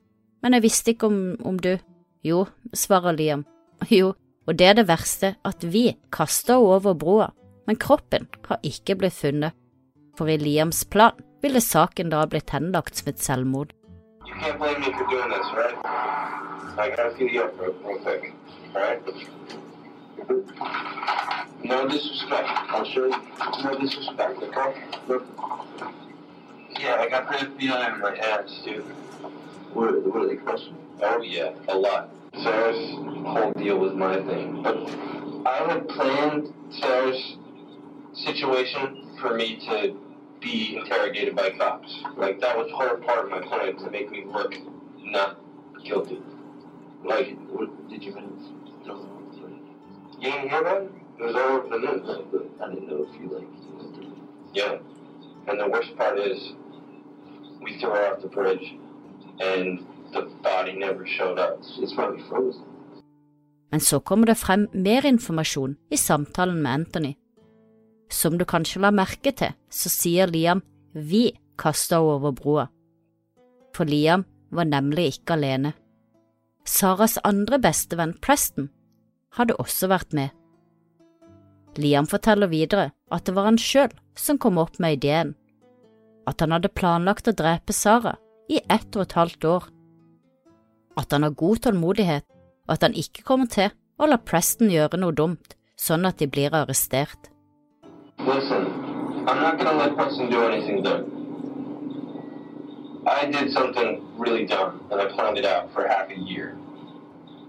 men 0.42 0.56
jeg 0.56 0.64
visste 0.64 0.94
ikke 0.94 1.10
om, 1.10 1.18
om 1.44 1.58
du… 1.60 1.76
Jo, 2.24 2.46
svarer 2.74 3.12
Liam, 3.12 3.44
jo, 3.92 4.14
og 4.48 4.56
det 4.58 4.66
er 4.66 4.78
det 4.78 4.88
verste, 4.88 5.34
at 5.44 5.62
vi 5.62 5.90
kasta 6.10 6.56
henne 6.56 6.78
over 6.78 6.96
broa, 6.96 7.28
men 7.66 7.76
kroppen 7.76 8.26
har 8.48 8.62
ikke 8.64 8.96
blitt 8.96 9.14
funnet, 9.14 9.52
for 10.16 10.32
i 10.32 10.38
Liams 10.40 10.84
plan 10.88 11.18
ville 11.44 11.60
saken 11.60 12.10
da 12.10 12.24
blitt 12.26 12.50
henlagt 12.56 12.96
som 12.96 13.12
et 13.12 13.20
selvmord. 13.20 13.74
You 14.26 14.34
can't 14.40 14.58
blame 14.58 14.80
me 14.80 14.90
for 14.96 15.06
doing 15.12 15.30
this, 15.30 15.46
right? 15.54 15.76
I 16.78 16.90
gotta 16.90 17.14
see 17.16 17.28
the 17.28 17.44
up 17.44 17.60
real, 17.60 17.74
real 17.84 17.98
quick, 18.00 18.32
alright? 18.74 19.02
No 21.64 21.88
disrespect, 21.88 22.48
I'll 22.48 22.84
show 22.84 23.06
you. 23.06 23.16
No 23.64 23.78
disrespect, 23.78 24.42
okay? 24.42 24.82
Look. 25.08 25.26
Yeah, 26.78 26.96
I 27.00 27.08
got 27.08 27.28
the 27.28 27.46
FBI 27.46 27.94
in 27.94 28.00
my 28.00 28.16
ass, 28.16 28.60
dude. 28.64 28.84
What, 29.72 30.06
what 30.06 30.22
are 30.22 30.28
they 30.28 30.36
questioning? 30.36 30.76
Oh, 31.02 31.20
yeah, 31.22 31.52
a 31.68 31.76
lot. 31.76 32.10
Sarah's 32.42 32.90
whole 33.26 33.52
deal 33.52 33.78
was 33.78 33.94
my 33.94 34.16
thing. 34.22 34.62
But 34.62 34.76
I 35.46 35.72
had 35.72 35.88
planned 35.88 36.52
Sarah's 36.70 37.36
situation 38.14 39.10
for 39.20 39.34
me 39.34 39.56
to 39.68 39.98
be 40.40 40.76
interrogated 40.76 41.34
by 41.34 41.50
cops. 41.50 42.02
Like, 42.16 42.40
that 42.40 42.56
was 42.56 42.70
whole 42.72 42.96
part 42.98 43.24
of 43.24 43.30
my 43.30 43.40
plan 43.40 43.76
to 43.76 43.90
make 43.90 44.10
me 44.10 44.24
look 44.26 44.54
not 44.98 45.38
guilty. 45.84 46.22
Like, 47.04 47.36
what 47.48 47.88
did 47.88 48.02
you 48.02 48.14
know? 48.14 48.32
You 50.20 50.30
hear 50.30 50.62
that? 50.64 50.82
It 51.18 51.22
was 51.22 51.34
all 51.34 51.50
over 51.56 51.68
the 51.68 51.78
news. 51.78 52.08
I 52.60 52.68
didn't 52.70 52.88
know 52.88 53.06
if 53.08 53.20
you, 53.20 53.28
like, 53.36 53.48
Yeah. 54.54 54.78
And 55.48 55.60
the 55.60 55.68
worst 55.68 55.96
part 55.96 56.18
is, 56.18 56.54
we 57.62 57.78
threw 57.78 57.90
her 57.90 58.12
off 58.12 58.22
the 58.22 58.28
bridge, 58.28 58.74
and 59.40 59.86
the 60.12 60.22
body 60.42 60.72
never 60.72 61.06
showed 61.06 61.38
up. 61.38 61.60
It's 61.82 61.94
probably 61.94 62.22
frozen. 62.28 62.64
Men 63.70 63.80
så 63.80 64.00
kommer 64.00 64.26
det 64.26 64.34
frem 64.34 64.68
mer 64.72 65.06
informasjon 65.06 65.76
i 65.90 65.96
samtalen 65.96 66.62
med 66.62 66.72
Anthony. 66.72 67.14
Som 68.10 68.38
du 68.38 68.44
kanskje 68.44 68.80
la 68.80 68.90
merke 68.90 69.32
til, 69.32 69.52
så 69.70 69.90
sier 69.90 70.30
Liam 70.30 70.62
vi 70.94 71.32
kasta 71.58 71.98
henne 71.98 72.14
over 72.14 72.32
broa. 72.32 72.66
For 73.74 73.84
Liam 73.84 74.24
var 74.50 74.64
nemlig 74.64 75.06
ikke 75.06 75.34
alene. 75.34 75.72
Saras 76.64 77.18
andre 77.24 77.58
bestevenn, 77.58 78.14
Preston, 78.22 78.70
hadde 79.36 79.56
også 79.62 79.88
vært 79.92 80.14
med. 80.16 80.32
Liam 81.76 82.08
forteller 82.08 82.48
videre 82.48 82.90
at 83.12 83.26
det 83.26 83.34
var 83.36 83.50
han 83.50 83.58
sjøl 83.60 83.92
som 84.16 84.40
kom 84.40 84.58
opp 84.58 84.78
med 84.80 84.98
ideen, 84.98 85.34
at 86.26 86.40
han 86.40 86.54
hadde 86.56 86.72
planlagt 86.72 87.28
å 87.28 87.36
drepe 87.36 87.74
Sara 87.76 88.16
i 88.48 88.62
ett 88.72 88.96
og 88.96 89.04
et 89.04 89.16
halvt 89.18 89.48
år, 89.50 89.68
at 90.96 91.12
han 91.12 91.26
har 91.26 91.36
god 91.36 91.62
tålmodighet, 91.66 92.24
og 92.66 92.72
at 92.74 92.86
han 92.86 92.96
ikke 92.96 93.26
kommer 93.26 93.50
til 93.52 93.68
å 94.00 94.08
la 94.08 94.16
Preston 94.18 94.72
gjøre 94.72 94.98
noe 95.00 95.14
dumt, 95.14 95.54
sånn 95.76 96.08
at 96.08 96.18
de 96.22 96.28
blir 96.30 96.54
arrestert. 96.56 97.28
Listen, 98.18 98.66
I'm 99.28 99.42
not 99.42 99.58
gonna 99.58 99.76
let 99.76 99.94
Preston 99.96 100.30
do 100.30 100.42
anything 100.48 100.82
dumb. 100.82 101.12
I 103.06 103.30
did 103.30 103.52
something 103.52 104.02
really 104.18 104.46
dumb, 104.46 104.80
and 104.90 105.00
I 105.00 105.06
planned 105.12 105.38
it 105.38 105.46
for 105.72 105.86
half 105.86 106.10
a 106.10 106.18
year. 106.18 106.56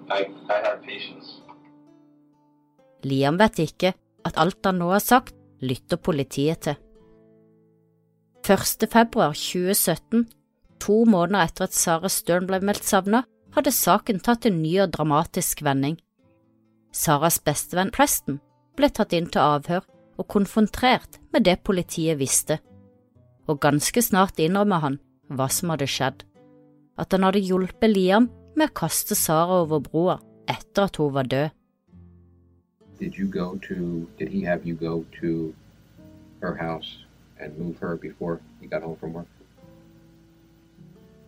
I, 0.10 0.28
I 0.50 0.58
have 0.68 0.84
patience. 0.84 1.42
Liam 3.06 3.38
vet 3.38 3.60
ikke 3.62 3.94
at 4.26 4.38
alt 4.42 4.66
han 4.66 4.80
nå 4.82 4.90
har 4.92 5.04
sagt, 5.04 5.36
lytter 5.62 5.98
politiet 5.98 6.66
til. 6.66 6.78
1. 8.48 8.88
februar 8.90 9.34
2017, 9.36 10.28
to 10.80 11.04
måneder 11.10 11.50
etter 11.50 11.68
at 11.68 11.76
Sara 11.76 12.10
Stern 12.10 12.48
ble 12.48 12.62
meldt 12.64 12.86
savnet, 12.88 13.28
hadde 13.56 13.74
saken 13.74 14.22
tatt 14.24 14.46
en 14.46 14.62
ny 14.62 14.78
og 14.84 14.94
dramatisk 14.94 15.64
vending. 15.66 15.98
Saras 16.94 17.40
bestevenn 17.44 17.92
Preston 17.94 18.40
ble 18.78 18.90
tatt 18.94 19.16
inn 19.18 19.28
til 19.34 19.42
avhør 19.42 19.84
og 20.18 20.28
konfrontert 20.32 21.20
med 21.34 21.46
det 21.48 21.60
politiet 21.66 22.20
visste, 22.22 22.60
og 23.48 23.62
ganske 23.64 24.02
snart 24.02 24.40
innrømmer 24.42 24.84
han 24.84 25.00
hva 25.34 25.50
som 25.52 25.74
hadde 25.74 25.90
skjedd, 25.92 26.24
at 26.98 27.14
han 27.14 27.26
hadde 27.28 27.44
hjulpet 27.44 27.92
Liam 27.92 28.30
med 28.58 28.70
å 28.70 28.78
kaste 28.82 29.18
Sara 29.18 29.64
over 29.66 29.84
broa 29.84 30.18
etter 30.50 30.88
at 30.88 30.98
hun 31.02 31.14
var 31.14 31.28
død. 31.30 31.52
Did 33.00 33.18
you 33.18 33.26
go 33.26 33.56
to, 33.64 34.10
did 34.18 34.30
he 34.30 34.42
have 34.42 34.66
you 34.66 34.74
go 34.74 35.06
to 35.22 35.54
her 36.42 36.56
house 36.56 37.00
and 37.40 37.58
move 37.58 37.78
her 37.78 37.96
before 37.96 38.42
you 38.62 38.68
got 38.68 38.82
home 38.82 38.96
from 38.96 39.14
work? 39.14 39.28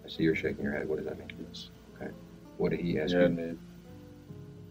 I 0.05 0.09
see 0.09 0.23
you're 0.23 0.35
shaking 0.35 0.63
your 0.63 0.73
head. 0.73 0.89
What 0.89 0.97
does 0.97 1.05
that 1.05 1.19
mean? 1.19 1.29
Yes. 1.47 1.69
Okay. 1.95 2.11
What 2.57 2.71
did 2.71 2.79
he 2.79 2.99
ask 2.99 3.13
Yeah, 3.13 3.23
you? 3.23 3.29
man. 3.29 3.59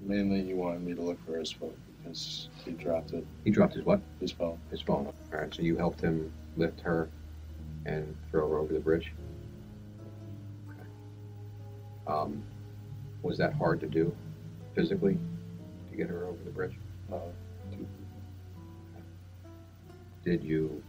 Mainly, 0.00 0.42
he 0.44 0.54
wanted 0.54 0.82
me 0.82 0.94
to 0.94 1.02
look 1.02 1.24
for 1.24 1.38
his 1.38 1.52
phone 1.52 1.74
because 2.02 2.48
he 2.64 2.72
dropped 2.72 3.12
it. 3.12 3.24
He 3.44 3.50
dropped 3.50 3.74
his 3.74 3.84
what? 3.84 4.00
His 4.20 4.32
phone. 4.32 4.58
His 4.70 4.80
phone. 4.80 5.06
All 5.06 5.38
right, 5.40 5.54
so 5.54 5.62
you 5.62 5.76
helped 5.76 6.00
him 6.00 6.32
lift 6.56 6.80
her 6.80 7.08
and 7.86 8.16
throw 8.30 8.48
her 8.48 8.58
over 8.58 8.72
the 8.72 8.80
bridge? 8.80 9.12
Okay. 10.68 10.88
Um, 12.06 12.42
was 13.22 13.38
that 13.38 13.52
hard 13.54 13.80
to 13.80 13.86
do 13.86 14.14
physically 14.74 15.18
to 15.90 15.96
get 15.96 16.08
her 16.08 16.26
over 16.26 16.42
the 16.44 16.50
bridge? 16.50 16.74
Uh, 17.12 17.16
two- 17.72 17.86
Did 20.24 20.42
you 20.44 20.82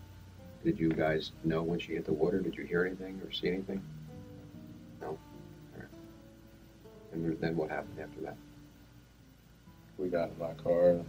did 0.64 0.78
you 0.80 0.90
guys 0.90 1.32
know 1.44 1.62
when 1.64 1.80
she 1.80 1.94
hit 1.94 2.06
the 2.06 2.14
water? 2.14 2.40
Did 2.42 2.56
you 2.58 2.66
hear 2.66 2.86
anything 2.86 3.22
or 3.24 3.32
see 3.32 3.48
anything? 3.48 3.82
No. 5.02 5.08
All 5.08 5.18
right. 5.78 5.88
And 7.14 7.24
then- 7.24 7.38
then 7.42 7.56
what 7.56 7.70
happened 7.70 8.00
after 8.00 8.22
that? 8.22 8.36
we 9.98 10.08
got 10.10 10.30
in 10.30 10.40
my 10.40 10.54
car 10.64 10.90
and 10.92 11.06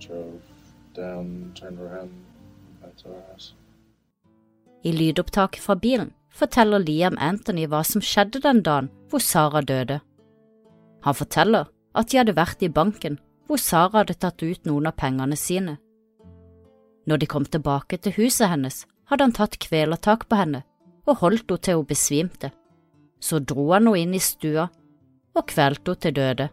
drove 0.00 0.42
down, 0.96 1.52
turned 1.54 1.78
around, 1.78 2.10
back 2.82 2.96
to 2.96 3.08
our 3.14 3.22
house. 3.30 3.54
I 4.84 4.90
lydopptaket 4.92 5.60
fra 5.60 5.74
bilen 5.74 6.12
forteller 6.30 6.78
Liam 6.78 7.16
Anthony 7.20 7.66
hva 7.66 7.82
som 7.84 8.00
skjedde 8.00 8.40
den 8.42 8.62
dagen 8.62 8.90
hvor 9.08 9.18
Sara 9.18 9.60
døde. 9.60 10.00
Han 11.02 11.14
forteller 11.14 11.64
at 11.94 12.08
de 12.10 12.16
hadde 12.18 12.34
vært 12.36 12.62
i 12.62 12.68
banken 12.68 13.18
hvor 13.50 13.58
Sara 13.58 14.04
hadde 14.04 14.14
tatt 14.14 14.44
ut 14.46 14.68
noen 14.68 14.86
av 14.86 14.94
pengene 14.94 15.34
sine. 15.34 15.72
Når 17.10 17.18
de 17.18 17.26
kom 17.26 17.42
tilbake 17.50 17.96
til 17.98 18.14
huset 18.14 18.46
hennes, 18.46 18.84
hadde 19.10 19.26
han 19.26 19.34
tatt 19.34 19.56
kvelertak 19.58 20.28
på 20.30 20.38
henne 20.38 20.60
og 21.02 21.18
holdt 21.24 21.50
henne 21.50 21.64
til 21.66 21.80
hun 21.80 21.88
besvimte. 21.88 22.52
Så 23.18 23.40
dro 23.42 23.72
han 23.72 23.88
henne 23.88 24.04
inn 24.04 24.14
i 24.14 24.20
stua, 24.22 24.68
og 25.34 25.48
kvelte 25.50 25.90
henne 25.90 26.02
til 26.04 26.14
døde. 26.14 26.46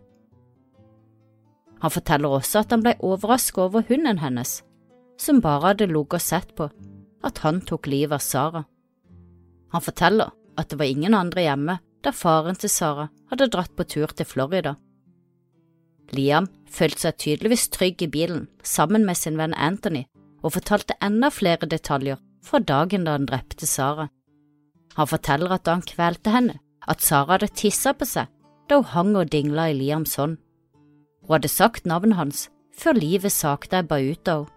Han 1.86 1.94
forteller 1.94 2.34
også 2.40 2.64
at 2.64 2.74
han 2.74 2.82
ble 2.82 2.96
overrasket 3.06 3.62
over 3.68 3.86
hunden 3.92 4.24
hennes, 4.24 4.64
som 5.22 5.44
bare 5.46 5.76
hadde 5.76 5.92
ligget 5.92 6.18
og 6.18 6.26
sett 6.26 6.56
på 6.58 6.72
at 7.22 7.44
han 7.46 7.62
tok 7.62 7.86
livet 7.94 8.18
av 8.18 8.26
Sara. 8.26 8.64
Han 9.70 9.86
forteller 9.86 10.34
at 10.58 10.74
det 10.74 10.82
var 10.82 10.90
ingen 10.90 11.14
andre 11.14 11.46
hjemme 11.46 11.78
da 12.02 12.10
faren 12.10 12.58
til 12.58 12.74
Sara 12.74 13.12
hadde 13.30 13.52
dratt 13.54 13.78
på 13.78 13.86
tur 13.86 14.18
til 14.18 14.26
Florida. 14.26 14.80
Liam 16.16 16.48
følte 16.72 17.08
seg 17.08 17.18
tydeligvis 17.24 17.68
trygg 17.74 18.04
i 18.06 18.12
bilen 18.12 18.48
sammen 18.64 19.06
med 19.08 19.18
sin 19.20 19.38
venn 19.40 19.56
Anthony 19.56 20.06
og 20.44 20.54
fortalte 20.56 20.96
enda 21.04 21.30
flere 21.34 21.68
detaljer 21.68 22.22
fra 22.46 22.62
dagen 22.64 23.04
da 23.08 23.18
han 23.18 23.28
drepte 23.28 23.68
Sara. 23.68 24.08
Han 24.96 25.10
forteller 25.10 25.54
at 25.54 25.66
da 25.68 25.76
han 25.76 25.86
kvelte 25.86 26.32
henne, 26.32 26.60
at 26.88 27.04
Sara 27.04 27.36
hadde 27.36 27.52
tissa 27.54 27.94
på 27.94 28.08
seg 28.08 28.32
da 28.70 28.80
hun 28.80 28.92
hang 28.94 29.16
og 29.20 29.32
dingla 29.32 29.70
i 29.72 29.76
Liams 29.78 30.16
hånd. 30.16 30.38
Hun 31.26 31.36
hadde 31.36 31.52
sagt 31.52 31.86
navnet 31.86 32.18
hans 32.18 32.48
før 32.78 32.96
livet 32.98 33.34
sakte 33.34 33.82
ebba 33.82 34.00
ut 34.00 34.28
av 34.28 34.46
henne. 34.46 34.54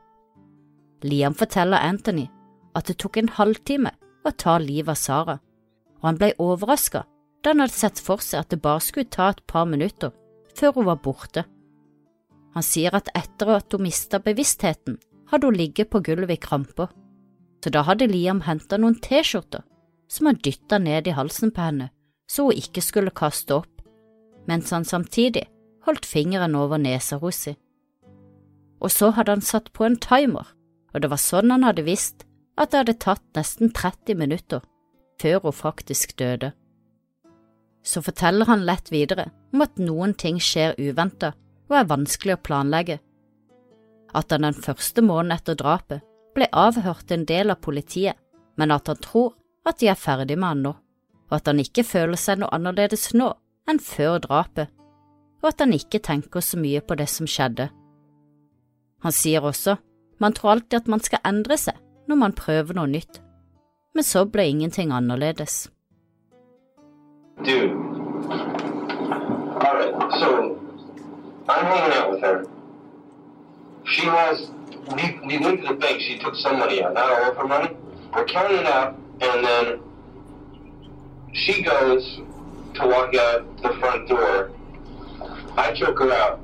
Liam 1.00 1.32
forteller 1.32 1.80
Anthony 1.80 2.26
at 2.76 2.90
det 2.90 2.98
tok 3.00 3.16
en 3.16 3.30
halvtime 3.32 3.88
å 4.24 4.30
ta 4.36 4.58
livet 4.60 4.92
av 4.92 4.98
Sara, 5.00 5.36
og 6.00 6.04
han 6.04 6.18
ble 6.20 6.34
overrasket 6.36 7.08
da 7.40 7.54
han 7.54 7.64
hadde 7.64 7.76
sett 7.76 8.02
for 8.04 8.20
seg 8.20 8.42
at 8.42 8.50
det 8.52 8.60
bare 8.60 8.82
skulle 8.84 9.08
ta 9.08 9.30
et 9.32 9.40
par 9.48 9.64
minutter 9.64 10.12
før 10.56 10.78
hun 10.78 10.88
var 10.90 11.00
borte. 11.04 11.44
Han 12.54 12.66
sier 12.66 12.94
at 12.96 13.12
etter 13.14 13.54
at 13.56 13.72
hun 13.72 13.86
mistet 13.86 14.24
bevisstheten, 14.26 14.98
hadde 15.30 15.46
hun 15.46 15.58
ligget 15.58 15.90
på 15.90 16.02
gulvet 16.02 16.34
i 16.34 16.42
kramper, 16.42 16.90
så 17.62 17.70
da 17.70 17.84
hadde 17.86 18.08
Liam 18.10 18.42
hentet 18.46 18.80
noen 18.80 18.98
T-skjorter 18.98 19.62
som 20.10 20.26
han 20.26 20.40
dyttet 20.42 20.82
ned 20.82 21.06
i 21.06 21.14
halsen 21.14 21.52
på 21.54 21.62
henne 21.62 21.90
så 22.30 22.46
hun 22.46 22.58
ikke 22.58 22.82
skulle 22.84 23.14
kaste 23.14 23.56
opp, 23.58 23.82
mens 24.46 24.70
han 24.70 24.86
samtidig 24.86 25.48
holdt 25.86 26.06
fingeren 26.06 26.54
over 26.54 26.78
nesa 26.78 27.18
hennes. 27.18 27.58
Og 28.80 28.90
så 28.94 29.10
hadde 29.16 29.34
han 29.34 29.44
satt 29.44 29.72
på 29.74 29.84
en 29.84 29.98
timer, 30.00 30.46
og 30.94 31.02
det 31.02 31.10
var 31.10 31.20
sånn 31.20 31.50
han 31.50 31.66
hadde 31.66 31.86
visst 31.88 32.24
at 32.56 32.70
det 32.70 32.84
hadde 32.84 33.00
tatt 33.02 33.26
nesten 33.36 33.74
30 33.74 34.16
minutter 34.20 34.62
før 35.20 35.42
hun 35.48 35.56
faktisk 35.56 36.16
døde. 36.16 36.52
Så 37.82 38.02
forteller 38.02 38.46
han 38.46 38.66
lett 38.66 38.92
videre 38.92 39.30
om 39.52 39.64
at 39.64 39.80
noen 39.80 40.14
ting 40.14 40.40
skjer 40.42 40.76
uventet 40.78 41.36
og 41.70 41.78
er 41.78 41.88
vanskelig 41.88 42.36
å 42.36 42.44
planlegge. 42.44 42.98
At 44.14 44.32
han 44.34 44.44
den 44.44 44.56
første 44.56 45.02
måneden 45.06 45.36
etter 45.36 45.58
drapet 45.58 46.04
ble 46.34 46.48
avhørt 46.52 47.10
en 47.14 47.26
del 47.26 47.50
av 47.50 47.62
politiet, 47.62 48.16
men 48.58 48.74
at 48.74 48.90
han 48.90 48.98
tror 49.02 49.34
at 49.66 49.78
de 49.80 49.90
er 49.90 49.98
ferdig 49.98 50.36
med 50.38 50.48
han 50.48 50.64
nå, 50.66 50.72
og 51.30 51.36
at 51.36 51.50
han 51.50 51.62
ikke 51.62 51.86
føler 51.86 52.18
seg 52.18 52.40
noe 52.40 52.52
annerledes 52.54 53.10
nå 53.14 53.30
enn 53.70 53.78
før 53.82 54.18
drapet, 54.24 54.70
og 55.40 55.52
at 55.52 55.62
han 55.62 55.74
ikke 55.74 56.02
tenker 56.04 56.42
så 56.44 56.58
mye 56.60 56.82
på 56.84 56.96
det 56.98 57.08
som 57.08 57.28
skjedde. 57.30 57.70
Han 59.00 59.14
sier 59.14 59.46
også 59.46 59.78
man 60.20 60.34
tror 60.36 60.50
alltid 60.50 60.82
at 60.82 60.88
man 60.92 61.00
skal 61.00 61.22
endre 61.24 61.56
seg 61.56 61.76
når 62.10 62.18
man 62.20 62.36
prøver 62.36 62.76
noe 62.76 62.90
nytt, 62.90 63.22
men 63.96 64.04
så 64.04 64.26
ble 64.28 64.44
ingenting 64.50 64.92
annerledes. 64.92 65.70
Dude. 67.42 67.72
Alright, 69.62 69.94
so 70.20 70.60
I'm 71.48 71.64
hanging 71.64 71.96
out 71.96 72.10
with 72.10 72.20
her. 72.20 72.46
She 73.84 74.02
has 74.02 74.50
we 74.94 75.18
we 75.26 75.38
went 75.38 75.62
to 75.62 75.68
the 75.68 75.74
bank, 75.74 76.02
she 76.02 76.18
took 76.18 76.34
some 76.34 76.58
money 76.58 76.82
out, 76.82 76.92
not 76.92 77.10
all 77.10 77.30
of 77.30 77.36
her 77.38 77.48
money. 77.48 77.74
We're 78.14 78.26
counting 78.26 78.58
it 78.58 78.66
out 78.66 78.98
and 79.22 79.44
then 79.44 79.80
she 81.32 81.62
goes 81.62 82.20
to 82.74 82.86
walk 82.86 83.14
out 83.14 83.62
the 83.62 83.70
front 83.80 84.08
door. 84.08 84.50
I 85.56 85.72
choke 85.72 85.98
her 85.98 86.12
out, 86.12 86.40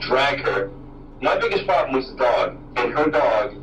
drag 0.00 0.40
her. 0.40 0.70
My 1.20 1.36
biggest 1.36 1.66
problem 1.66 1.96
was 1.96 2.08
the 2.10 2.16
dog, 2.16 2.56
and 2.76 2.92
her 2.92 3.10
dog 3.10 3.56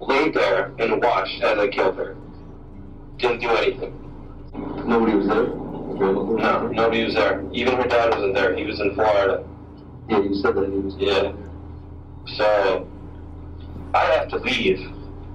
laid 0.00 0.34
there 0.34 0.72
and 0.80 1.00
watched 1.00 1.40
as 1.40 1.56
I 1.56 1.68
killed 1.68 1.96
her. 1.96 2.16
Didn't 3.18 3.40
do 3.40 3.48
anything. 3.50 4.03
Nobody 4.86 5.14
was 5.16 5.26
there? 5.26 5.46
No, 5.46 6.66
nobody 6.68 7.04
was 7.04 7.14
there. 7.14 7.44
Even 7.52 7.76
her 7.76 7.88
dad 7.88 8.10
wasn't 8.10 8.34
there. 8.34 8.54
He 8.56 8.64
was 8.64 8.80
in 8.80 8.94
Florida. 8.94 9.44
Yeah, 10.08 10.18
you 10.20 10.34
said 10.34 10.54
that 10.56 10.64
he 10.70 10.78
was 10.78 10.94
Yeah. 10.96 11.32
So 12.36 12.88
I 13.94 14.04
have 14.06 14.28
to 14.28 14.36
leave. 14.38 14.80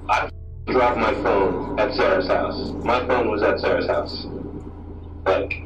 I 0.10 0.30
dropped 0.68 0.98
my 0.98 1.14
phone 1.24 1.80
at 1.80 1.96
Sarah's 1.96 2.28
house. 2.28 2.72
My 2.84 3.06
phone 3.08 3.30
was 3.30 3.42
at 3.42 3.60
Sarah's 3.60 3.88
house. 3.88 4.26
Like, 5.26 5.64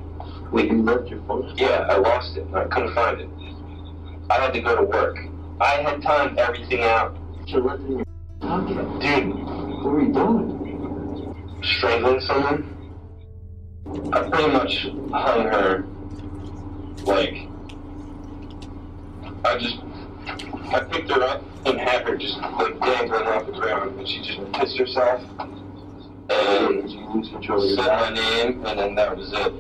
Wait, 0.52 0.72
you 0.72 0.84
left 0.84 1.10
your 1.10 1.22
phone? 1.24 1.52
yeah, 1.58 1.88
I 1.90 1.98
lost 1.98 2.38
it. 2.38 2.46
I 2.54 2.66
couldn't 2.66 2.94
find 2.94 3.20
it. 3.22 3.30
I 4.30 4.36
had 4.40 4.54
to 4.54 4.62
go 4.62 4.76
to 4.76 4.84
work. 4.84 5.18
I 5.60 5.82
had 5.82 6.02
timed 6.02 6.38
everything 6.38 6.82
out. 6.84 7.18
You 7.48 7.60
left 7.60 7.82
it 7.82 7.86
in 7.88 7.98
your 7.98 8.06
pocket. 8.40 8.76
Dude, 9.02 9.34
What 9.36 9.94
were 9.94 10.02
you 10.02 10.14
doing? 10.14 11.60
strangling 11.64 12.20
someone. 12.22 12.73
I 13.86 14.30
pretty 14.30 14.52
much 14.52 14.84
hung 15.12 15.48
her, 15.48 15.86
like, 17.04 17.48
I 19.44 19.58
just, 19.58 19.78
I 20.74 20.80
picked 20.90 21.12
her 21.12 21.22
up 21.22 21.44
and 21.66 21.80
had 21.80 22.08
her 22.08 22.16
just, 22.16 22.38
like, 22.38 22.80
dangling 22.80 23.28
off 23.28 23.46
the 23.46 23.52
ground, 23.52 24.00
and 24.00 24.08
she 24.08 24.22
just 24.22 24.52
pissed 24.54 24.78
herself. 24.78 25.22
And 26.30 26.82
Did 26.82 26.92
you 26.92 27.10
lose 27.14 27.30
control 27.30 27.60
said 27.76 27.86
my 27.88 28.10
name, 28.14 28.66
and 28.66 28.80
then 28.80 28.96
that 28.96 29.18
was 29.18 29.34
it. 29.34 29.54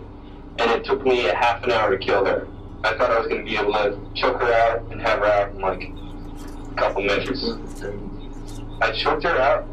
And 0.59 0.71
it 0.71 0.86
took 0.86 1.03
me 1.03 1.27
a 1.27 1.36
half 1.36 1.63
an 1.63 1.71
hour 1.71 1.91
to 1.95 1.97
kill 1.97 2.23
her. 2.25 2.47
I 2.83 2.95
thought 2.97 3.12
I 3.12 3.19
was 3.19 3.27
going 3.27 3.45
to 3.45 3.49
be 3.49 3.57
able 3.57 3.73
to 3.73 3.99
choke 4.15 4.39
her 4.41 4.53
out 4.53 4.83
and 4.91 5.01
have 5.01 5.19
her 5.19 5.25
out 5.25 5.51
in, 5.51 5.59
like, 5.59 5.83
a 6.71 6.75
couple 6.75 7.01
minutes. 7.01 7.43
I 8.81 8.91
choked 8.91 9.23
her 9.23 9.38
out, 9.38 9.67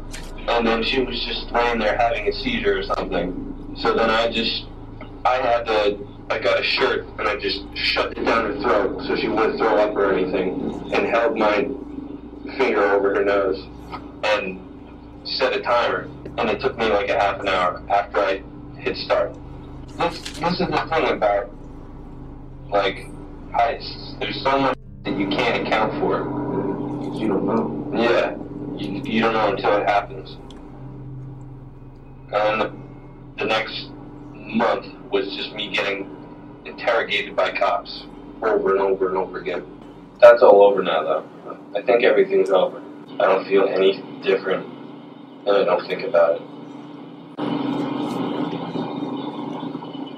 and 0.49 0.67
then 0.67 0.83
she 0.83 1.01
was 1.01 1.23
just 1.25 1.51
laying 1.51 1.79
there 1.79 1.97
having 1.97 2.27
a 2.27 2.33
seizure 2.33 2.79
or 2.79 2.83
something. 2.83 3.47
So 3.77 3.93
then 3.93 4.09
I 4.09 4.31
just, 4.31 4.65
I 5.25 5.35
had 5.35 5.65
to, 5.65 6.07
I 6.29 6.39
got 6.39 6.59
a 6.59 6.63
shirt 6.63 7.07
and 7.17 7.27
I 7.27 7.35
just 7.37 7.63
shoved 7.75 8.17
it 8.17 8.23
down 8.23 8.53
her 8.53 8.61
throat 8.61 9.01
so 9.07 9.15
she 9.15 9.27
wouldn't 9.27 9.57
throw 9.57 9.77
up 9.77 9.95
or 9.95 10.13
anything, 10.13 10.91
and 10.93 11.05
held 11.07 11.37
my 11.37 11.67
finger 12.57 12.83
over 12.83 13.15
her 13.15 13.23
nose 13.23 13.67
and 14.23 14.59
set 15.23 15.53
a 15.53 15.61
timer. 15.61 16.09
And 16.37 16.49
it 16.49 16.61
took 16.61 16.77
me 16.77 16.87
like 16.89 17.09
a 17.09 17.19
half 17.19 17.39
an 17.39 17.47
hour 17.49 17.83
after 17.89 18.19
I 18.19 18.43
hit 18.77 18.97
start. 18.97 19.35
This, 19.97 20.19
this 20.39 20.59
is 20.61 20.67
the 20.67 20.87
thing 20.89 21.07
about 21.07 21.49
like 22.69 23.07
heists. 23.51 24.17
There's 24.19 24.41
so 24.41 24.57
much 24.57 24.77
that 25.03 25.17
you 25.17 25.27
can't 25.27 25.67
account 25.67 25.99
for. 25.99 26.19
You 27.19 27.27
don't 27.27 27.45
know. 27.45 28.01
Yeah, 28.01 28.37
you, 28.77 29.01
you 29.03 29.21
don't 29.21 29.33
know 29.33 29.49
until 29.51 29.75
it 29.75 29.87
happens. 29.87 30.37
And 32.33 32.61
the, 32.61 32.80
the 33.41 33.47
next 33.47 33.89
month 34.33 34.85
was 35.09 35.35
just 35.35 35.53
me 35.53 35.73
getting 35.75 35.99
interrogated 36.65 37.35
by 37.35 37.49
cops 37.51 38.05
over 38.43 38.73
and 38.73 38.81
over 38.81 39.07
and 39.09 39.17
over 39.17 39.39
again. 39.39 39.63
That's 40.19 40.43
all 40.43 40.61
over 40.61 40.83
now, 40.83 41.01
though. 41.01 41.25
I 41.75 41.81
think 41.81 42.03
everything's 42.03 42.51
over. 42.51 42.83
I 43.19 43.25
don't 43.25 43.47
feel 43.47 43.67
any 43.67 43.93
different, 44.21 44.65
and 45.47 45.57
I 45.57 45.63
don't 45.63 45.87
think 45.87 46.03
about 46.03 46.35
it. 46.35 46.41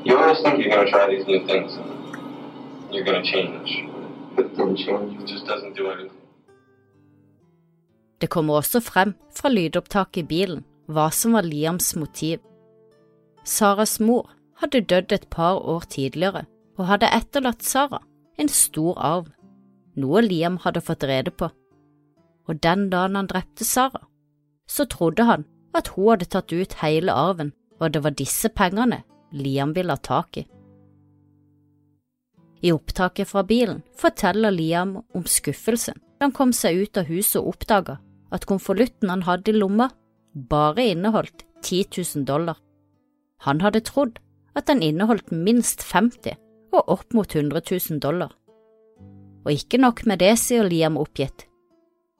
You 0.05 0.17
always 0.17 0.41
think 0.41 0.59
you're 0.59 0.75
going 0.75 0.85
to 0.85 0.91
try 0.91 1.07
these 1.07 1.25
new 1.25 1.47
things, 1.47 1.71
and 1.75 2.93
you're 2.93 3.05
going 3.05 3.23
to 3.23 3.31
change. 3.31 3.87
But 4.35 4.45
it 4.47 4.57
didn't 4.57 4.77
change. 4.77 5.21
It 5.21 5.27
just 5.27 5.45
doesn't 5.45 5.75
do 5.77 5.87
anything. 5.91 6.19
Det 8.19 8.27
kommer 8.27 8.53
også 8.53 8.81
frem 8.81 9.13
fra 9.35 9.49
lydopptaket 9.49 10.17
i 10.17 10.23
bilen 10.23 10.63
hva 10.87 11.09
som 11.11 11.33
var 11.33 11.41
Liams 11.43 11.95
motiv. 11.95 12.39
Saras 13.43 13.99
mor 13.99 14.29
hadde 14.61 14.85
dødd 14.87 15.11
et 15.11 15.27
par 15.29 15.59
år 15.59 15.83
tidligere 15.91 16.45
og 16.77 16.87
hadde 16.87 17.11
etterlatt 17.11 17.63
Sara 17.63 17.99
en 18.39 18.49
stor 18.49 18.97
arv, 18.97 19.27
noe 19.99 20.23
Liam 20.25 20.57
hadde 20.63 20.81
fått 20.81 21.03
rede 21.05 21.31
på. 21.31 21.49
Og 22.49 22.61
den 22.63 22.89
dagen 22.89 23.15
han 23.19 23.29
drepte 23.29 23.65
Sara, 23.67 24.01
så 24.67 24.87
trodde 24.89 25.27
han 25.27 25.45
at 25.77 25.91
hun 25.93 26.13
hadde 26.13 26.29
tatt 26.33 26.53
ut 26.53 26.79
hele 26.81 27.13
arven, 27.13 27.53
og 27.79 27.93
det 27.93 28.03
var 28.03 28.15
disse 28.17 28.49
pengene 28.49 29.03
Liam 29.33 29.73
ville 29.75 29.93
ha 29.93 30.01
tak 30.01 30.37
i. 30.37 30.47
I 32.63 32.71
opptaket 32.71 33.27
fra 33.27 33.43
bilen 33.43 33.81
forteller 33.99 34.53
Liam 34.55 35.01
om 35.13 35.25
skuffelsen 35.27 35.99
da 35.99 36.29
han 36.29 36.35
kom 36.35 36.53
seg 36.55 36.79
ut 36.79 36.97
av 37.01 37.09
huset 37.11 37.41
og 37.41 37.57
oppdaga 37.57 37.97
at 38.33 38.45
konvolutten 38.47 39.11
han 39.11 39.25
hadde 39.27 39.51
i 39.51 39.57
lomma, 39.57 39.89
bare 40.33 40.85
inneholdt 40.93 41.43
10 41.61 41.99
000 42.15 42.23
dollar. 42.25 42.55
Han 43.43 43.61
hadde 43.63 43.83
trodd 43.85 44.19
at 44.57 44.69
den 44.69 44.83
inneholdt 44.85 45.31
minst 45.31 45.83
50 45.89 46.37
og 46.73 46.89
opp 46.95 47.13
mot 47.13 47.35
100 47.35 47.61
000 47.69 47.99
dollar. 48.03 48.31
Og 49.43 49.51
ikke 49.51 49.81
nok 49.81 50.05
med 50.07 50.21
det, 50.23 50.35
sier 50.39 50.63
Liam 50.67 50.97
oppgitt. 50.97 51.45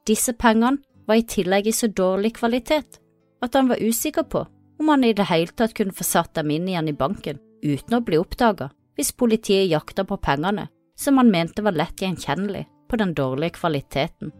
Disse 0.07 0.33
pengene 0.35 0.83
var 1.07 1.19
i 1.19 1.27
tillegg 1.27 1.67
i 1.67 1.75
så 1.75 1.87
dårlig 1.87 2.35
kvalitet 2.39 2.99
at 3.43 3.55
han 3.55 3.69
var 3.71 3.81
usikker 3.81 4.27
på 4.27 4.43
om 4.79 4.89
han 4.89 5.03
i 5.03 5.13
det 5.15 5.29
hele 5.29 5.51
tatt 5.55 5.75
kunne 5.77 5.95
få 5.95 6.05
satt 6.07 6.33
dem 6.35 6.51
inn 6.51 6.67
igjen 6.67 6.91
i 6.91 6.97
banken 6.97 7.39
uten 7.63 7.97
å 7.97 8.03
bli 8.03 8.19
oppdaga 8.19 8.69
hvis 8.97 9.13
politiet 9.15 9.71
jakta 9.71 10.05
på 10.07 10.19
pengene 10.19 10.67
som 10.99 11.17
han 11.17 11.31
mente 11.31 11.63
var 11.65 11.75
lett 11.75 12.01
gjenkjennelig 12.01 12.65
på 12.89 12.99
den 12.99 13.13
dårlige 13.17 13.57
kvaliteten. 13.57 14.31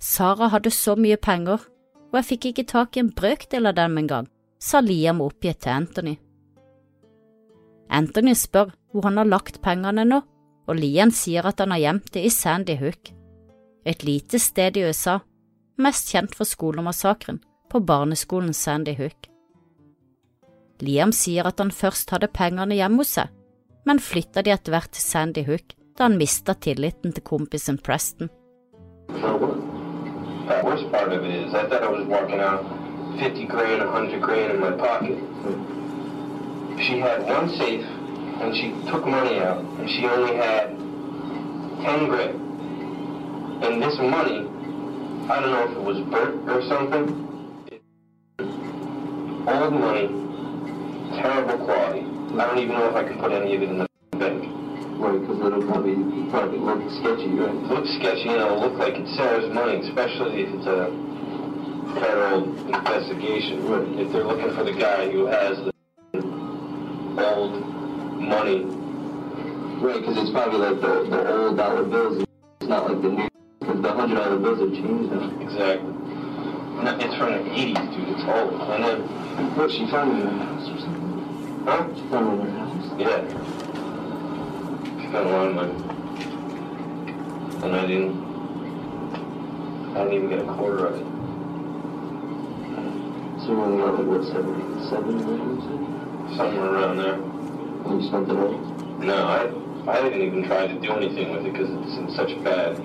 Sara 0.00 0.48
hadde 0.52 0.70
så 0.72 0.94
mye 0.96 1.16
penger, 1.20 1.60
og 2.10 2.18
jeg 2.18 2.28
fikk 2.30 2.46
ikke 2.50 2.66
tak 2.70 2.96
i 2.96 3.02
en 3.02 3.12
brøkdel 3.12 3.68
av 3.68 3.76
dem 3.76 3.98
engang, 4.00 4.28
sa 4.64 4.80
Liam 4.80 5.20
oppgitt 5.20 5.60
til 5.64 5.74
Anthony. 5.74 6.14
Anthony 7.92 8.32
spør 8.38 8.72
hvor 8.92 9.08
han 9.08 9.20
har 9.20 9.28
lagt 9.28 9.60
pengene 9.64 10.06
nå, 10.08 10.22
og 10.64 10.80
Liam 10.80 11.12
sier 11.12 11.44
at 11.44 11.60
han 11.60 11.74
har 11.74 11.82
gjemt 11.82 12.12
det 12.14 12.22
i 12.24 12.32
Sandy 12.32 12.78
Hook, 12.80 13.10
et 13.84 14.04
lite 14.06 14.40
sted 14.40 14.78
i 14.80 14.86
USA, 14.88 15.18
mest 15.76 16.08
kjent 16.14 16.36
for 16.38 16.48
skolemassakren 16.48 17.42
på 17.68 17.82
barneskolen 17.84 18.54
Sandy 18.56 18.94
Hook. 18.96 19.28
Liam 20.84 21.12
sier 21.12 21.44
at 21.48 21.60
han 21.60 21.74
først 21.74 22.14
hadde 22.14 22.32
pengene 22.32 22.78
hjemme 22.78 23.02
hos 23.02 23.16
seg, 23.18 23.28
men 23.84 24.00
flytta 24.00 24.42
de 24.42 24.54
etter 24.54 24.72
hvert 24.72 24.94
til 24.94 25.04
Sandy 25.04 25.44
Hook 25.44 25.76
da 25.94 26.08
han 26.08 26.16
mista 26.18 26.56
tilliten 26.56 27.12
til 27.12 27.26
kompisen 27.26 27.76
Preston. 27.78 28.32
For 30.44 30.64
what? 30.64 30.84
The 33.14 33.20
worst 33.20 33.48
part 33.48 33.66
of 33.66 33.74
it 33.74 33.84
is, 33.84 33.84
I 33.86 33.90
thought 33.90 34.00
I 34.00 34.00
was 34.00 34.12
walking 34.12 34.18
out 34.18 34.18
50 34.18 34.18
grand, 34.18 34.18
100 34.18 34.22
grand 34.22 34.52
in 34.52 34.60
my 34.60 34.72
pocket. 34.72 35.18
She 36.82 36.98
had 36.98 37.22
one 37.22 37.48
safe, 37.50 37.86
and 38.40 38.56
she 38.56 38.72
took 38.90 39.06
money 39.06 39.38
out, 39.38 39.58
and 39.58 39.88
she 39.88 40.06
only 40.06 40.36
had 40.36 40.68
10 41.84 42.08
grand. 42.08 42.40
And 43.64 43.82
this 43.82 43.98
money, 43.98 44.48
I 45.30 45.40
don't 45.40 45.50
know 45.50 45.64
if 45.64 45.70
it 45.70 45.82
was 45.82 46.00
burnt 46.00 46.50
or 46.50 46.62
something. 46.68 47.20
Old 49.46 49.72
money, 49.72 50.08
terrible 51.20 51.64
quality. 51.64 52.00
I 52.00 52.46
don't 52.46 52.58
even 52.58 52.76
know 52.76 52.88
if 52.88 52.96
I 52.96 53.04
can 53.04 53.18
put 53.18 53.32
any 53.32 53.54
of 53.54 53.62
it 53.62 53.68
in 53.68 53.78
the 53.78 53.86
bank. 54.12 54.50
Right, 54.98 55.20
because 55.20 55.38
it'll 55.38 55.62
probably, 55.62 56.30
probably 56.30 56.58
look 56.58 56.90
sketchy, 56.90 57.28
right? 57.34 57.54
It 57.54 57.62
looks 57.64 57.90
sketchy, 57.94 58.28
and 58.28 58.40
it'll 58.40 58.60
look 58.60 58.74
like 58.78 58.96
it's 58.96 59.14
Sarah's 59.16 59.52
money, 59.52 59.80
especially 59.86 60.42
if 60.42 60.54
it's 60.54 60.66
a 60.66 60.90
federal 61.94 62.44
investigation. 62.66 63.66
Right. 63.66 63.88
If 64.00 64.12
they're 64.12 64.24
looking 64.24 64.50
for 64.54 64.64
the 64.64 64.72
guy 64.72 65.10
who 65.10 65.26
has 65.26 65.58
the 65.58 65.72
old 67.24 67.52
money. 68.20 68.64
Right, 69.80 70.00
because 70.00 70.16
it's 70.16 70.30
probably 70.30 70.58
like 70.60 70.80
the, 70.80 71.04
the 71.10 71.28
old 71.28 71.56
dollar 71.56 71.84
bills. 71.84 72.24
It's 72.60 72.68
not 72.68 72.88
like 72.90 73.02
the 73.02 73.08
new, 73.10 73.28
because 73.60 73.80
the 73.82 73.92
hundred 73.92 74.16
dollar 74.16 74.38
bills 74.38 74.60
have 74.60 74.72
changed 74.72 75.12
now. 75.12 75.30
Exactly. 75.40 75.92
No, 75.92 76.96
it's 77.00 77.14
from 77.16 77.32
the 77.32 77.38
80s, 77.50 77.94
dude. 77.94 78.08
It's 78.08 78.24
old. 78.24 78.60
And 78.70 78.84
then, 78.84 79.00
What, 79.56 79.70
she 79.70 79.86
found 79.90 80.18
it 80.18 80.20
in 80.22 80.26
her 80.38 80.44
house 80.44 80.68
or 80.68 80.78
something? 80.80 81.64
huh? 81.66 81.86
She 81.94 82.02
found 82.08 82.26
it 82.28 82.32
in 82.44 82.50
her 82.50 82.58
house? 82.58 82.86
Yeah. 82.98 83.20
Spent 85.08 85.26
a 85.26 85.30
lot 85.30 85.46
of 85.48 85.54
money. 85.54 85.74
And 87.64 87.70
I 87.76 87.86
didn't, 87.86 88.16
I 89.96 89.98
didn't 90.04 90.14
even 90.14 90.28
get 90.28 90.38
a 90.40 90.44
quarter 90.52 90.86
of 90.86 90.94
it. 91.00 91.06
So 93.44 93.52
you 93.52 93.60
only 93.60 93.76
got 93.76 93.92
like, 93.98 94.08
what, 94.08 94.24
seven, 94.24 94.56
seven 94.88 95.20
grand 95.20 95.44
or 95.52 95.60
something? 95.60 96.36
Somewhere 96.36 96.70
around 96.74 96.96
there. 96.96 97.14
And 97.14 98.00
you 98.00 98.08
spent 98.08 98.30
it 98.30 98.36
all? 98.40 98.56
No, 99.04 99.16
I, 99.28 99.52
I 99.86 100.00
didn't 100.02 100.22
even 100.22 100.44
try 100.44 100.66
to 100.66 100.80
do 100.80 100.92
anything 100.92 101.30
with 101.30 101.44
it 101.44 101.52
because 101.52 101.68
it's 101.68 101.96
in 101.98 102.08
such 102.16 102.32
bad 102.42 102.76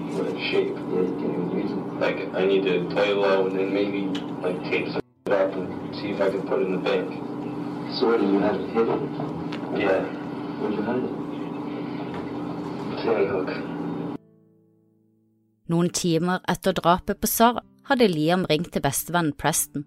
shape. 0.52 0.76
Yeah, 0.76 1.08
you 1.08 1.16
can't 1.16 1.32
even 1.32 1.50
use 1.56 1.72
it. 1.72 1.80
Like, 2.04 2.36
I 2.36 2.46
need 2.46 2.64
to 2.64 2.84
play 2.94 3.14
low 3.14 3.48
and 3.48 3.56
then 3.58 3.74
maybe, 3.74 4.02
like, 4.44 4.62
tape 4.64 4.88
some 4.90 5.02
up 5.32 5.54
and 5.54 5.96
see 5.96 6.10
if 6.12 6.20
I 6.20 6.30
can 6.30 6.42
put 6.42 6.60
it 6.60 6.66
in 6.68 6.74
the 6.74 6.84
bank. 6.84 7.08
So 7.96 8.08
what, 8.08 8.20
did 8.20 8.30
you 8.30 8.40
have 8.40 8.60
it 8.60 8.70
hidden? 8.76 9.00
Yeah. 9.80 10.04
Where'd 10.60 10.76
you 10.76 10.84
hide 10.84 11.04
it? 11.08 11.12
Sandy 13.00 13.28
Hook. 13.32 13.50
Noen 15.70 15.90
timer 15.90 16.44
etter 16.50 16.74
drapet 16.76 17.22
på 17.22 17.28
Sara 17.32 17.64
hadde 17.88 18.08
Liam 18.12 18.44
ringt 18.50 18.74
til 18.74 18.82
bestevennen 18.84 19.32
Preston. 19.40 19.86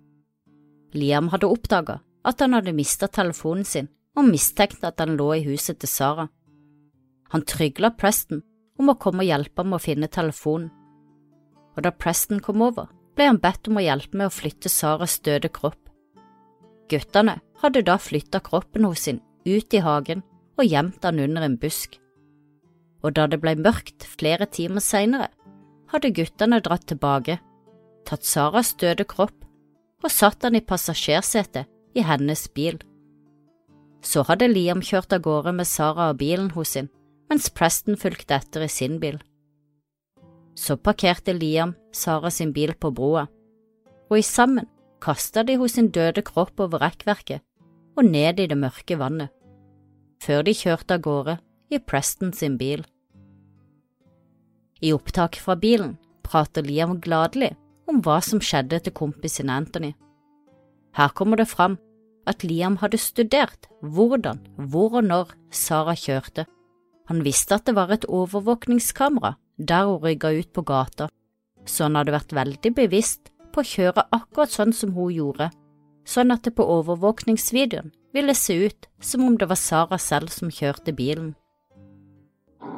Liam 0.95 1.31
hadde 1.33 1.49
oppdaga 1.49 2.01
at 2.29 2.41
han 2.41 2.55
hadde 2.57 2.75
mista 2.77 3.09
telefonen 3.09 3.65
sin 3.67 3.89
og 4.19 4.29
mistenkte 4.29 4.91
at 4.91 5.01
den 5.01 5.17
lå 5.17 5.31
i 5.39 5.45
huset 5.47 5.81
til 5.81 5.89
Sara. 5.89 6.29
Han 7.33 7.45
trygla 7.49 7.95
Preston 7.97 8.43
om 8.79 8.93
å 8.93 8.99
komme 9.01 9.25
og 9.25 9.31
hjelpe 9.31 9.65
ham 9.65 9.77
å 9.77 9.81
finne 9.81 10.11
telefonen, 10.13 10.69
og 11.73 11.85
da 11.87 11.93
Preston 11.97 12.43
kom 12.45 12.61
over, 12.65 12.91
ble 13.17 13.29
han 13.31 13.41
bedt 13.41 13.69
om 13.69 13.79
å 13.81 13.85
hjelpe 13.85 14.19
med 14.19 14.29
å 14.29 14.35
flytte 14.35 14.69
Saras 14.73 15.19
døde 15.25 15.49
kropp. 15.53 15.81
Guttene 16.93 17.39
hadde 17.63 17.85
da 17.87 17.97
flytta 18.01 18.43
kroppen 18.45 18.85
hos 18.85 19.07
sin 19.07 19.23
ut 19.47 19.75
i 19.75 19.81
hagen 19.85 20.25
og 20.59 20.69
gjemt 20.69 21.01
den 21.05 21.23
under 21.25 21.47
en 21.47 21.57
busk. 21.61 21.97
Og 23.03 23.17
da 23.17 23.27
det 23.27 23.41
ble 23.43 23.55
mørkt 23.57 24.05
flere 24.05 24.47
timer 24.47 24.85
seinere, 24.85 25.31
hadde 25.93 26.13
guttene 26.17 26.61
dratt 26.65 26.85
tilbake, 26.89 27.39
tatt 28.09 28.29
Saras 28.29 28.75
døde 28.81 29.07
kropp 29.09 29.39
og 30.03 30.11
satt 30.11 30.43
han 30.43 30.59
i 30.59 30.65
passasjersetet 30.65 31.69
i 31.99 32.05
hennes 32.07 32.47
bil. 32.55 32.81
Så 34.03 34.25
hadde 34.27 34.51
Liam 34.51 34.83
kjørt 34.83 35.15
av 35.15 35.23
gårde 35.23 35.53
med 35.55 35.69
Sara 35.69 36.11
og 36.11 36.19
bilen 36.23 36.51
hos 36.57 36.75
sin, 36.75 36.89
mens 37.31 37.49
Preston 37.55 37.97
fulgte 37.97 38.37
etter 38.41 38.67
i 38.67 38.71
sin 38.73 38.99
bil. 39.03 39.21
Så 40.59 40.77
parkerte 40.77 41.35
Liam 41.37 41.77
Sara 41.95 42.31
sin 42.31 42.53
bil 42.53 42.75
på 42.75 42.91
broa, 42.91 43.29
og 44.11 44.19
i 44.19 44.27
sammen 44.27 44.67
kasta 45.03 45.45
de 45.47 45.57
hos 45.61 45.79
sin 45.79 45.91
døde 45.95 46.23
kropp 46.27 46.61
over 46.61 46.83
rekkverket 46.83 47.43
og 47.97 48.05
ned 48.09 48.41
i 48.41 48.49
det 48.49 48.59
mørke 48.59 48.99
vannet, 48.99 49.31
før 50.23 50.45
de 50.47 50.55
kjørte 50.57 50.99
av 50.99 51.05
gårde 51.05 51.39
i 51.73 51.81
Preston 51.81 52.33
sin 52.37 52.59
bil. 52.61 52.85
I 54.83 54.93
opptak 54.93 55.39
fra 55.39 55.55
bilen 55.57 55.97
prater 56.27 56.65
Liam 56.67 56.99
gladelig 57.01 57.53
om 57.89 58.01
hva 58.05 58.21
som 58.25 58.41
skjedde 58.43 58.81
til 58.83 58.95
kompisen 58.97 59.51
Anthony. 59.51 59.93
Her 60.97 61.13
kommer 61.17 61.41
det 61.41 61.49
fram 61.49 61.79
at 62.29 62.45
Liam 62.47 62.79
hadde 62.83 63.01
studert 63.01 63.69
hvordan, 63.81 64.41
hvor 64.57 64.99
og 65.01 65.05
når 65.05 65.33
Sara 65.51 65.95
kjørte. 65.99 66.47
Han 67.11 67.25
visste 67.25 67.57
at 67.57 67.67
det 67.67 67.75
var 67.77 67.91
et 67.91 68.07
overvåkningskamera 68.09 69.35
der 69.59 69.87
hun 69.87 70.03
rygga 70.03 70.31
ut 70.39 70.53
på 70.53 70.63
gata, 70.63 71.09
så 71.67 71.89
han 71.89 71.99
hadde 71.99 72.15
vært 72.15 72.35
veldig 72.35 72.75
bevisst 72.75 73.33
på 73.53 73.63
å 73.63 73.69
kjøre 73.69 74.07
akkurat 74.15 74.55
sånn 74.55 74.73
som 74.73 74.95
hun 74.97 75.13
gjorde, 75.13 75.51
sånn 76.09 76.33
at 76.35 76.47
det 76.47 76.55
på 76.57 76.67
overvåkningsvideoen 76.79 77.93
ville 78.13 78.35
se 78.35 78.57
ut 78.67 78.89
som 79.01 79.27
om 79.27 79.37
det 79.39 79.49
var 79.49 79.61
Sara 79.61 79.99
selv 79.99 80.33
som 80.33 80.51
kjørte 80.51 80.95
bilen. 80.97 81.35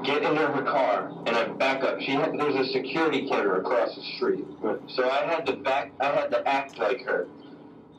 Get 0.04 0.22
into 0.22 0.46
her 0.46 0.62
car 0.62 1.12
and 1.26 1.36
I 1.36 1.48
back 1.48 1.82
up. 1.82 2.00
She 2.00 2.12
had, 2.12 2.32
there's 2.38 2.54
a 2.54 2.72
security 2.72 3.28
camera 3.28 3.60
across 3.60 3.94
the 3.94 4.02
street. 4.16 4.44
So 4.88 5.08
I 5.08 5.24
had 5.24 5.46
to 5.46 5.56
back, 5.56 5.92
I 6.00 6.06
had 6.06 6.30
to 6.30 6.46
act 6.48 6.78
like 6.78 7.00
her. 7.02 7.26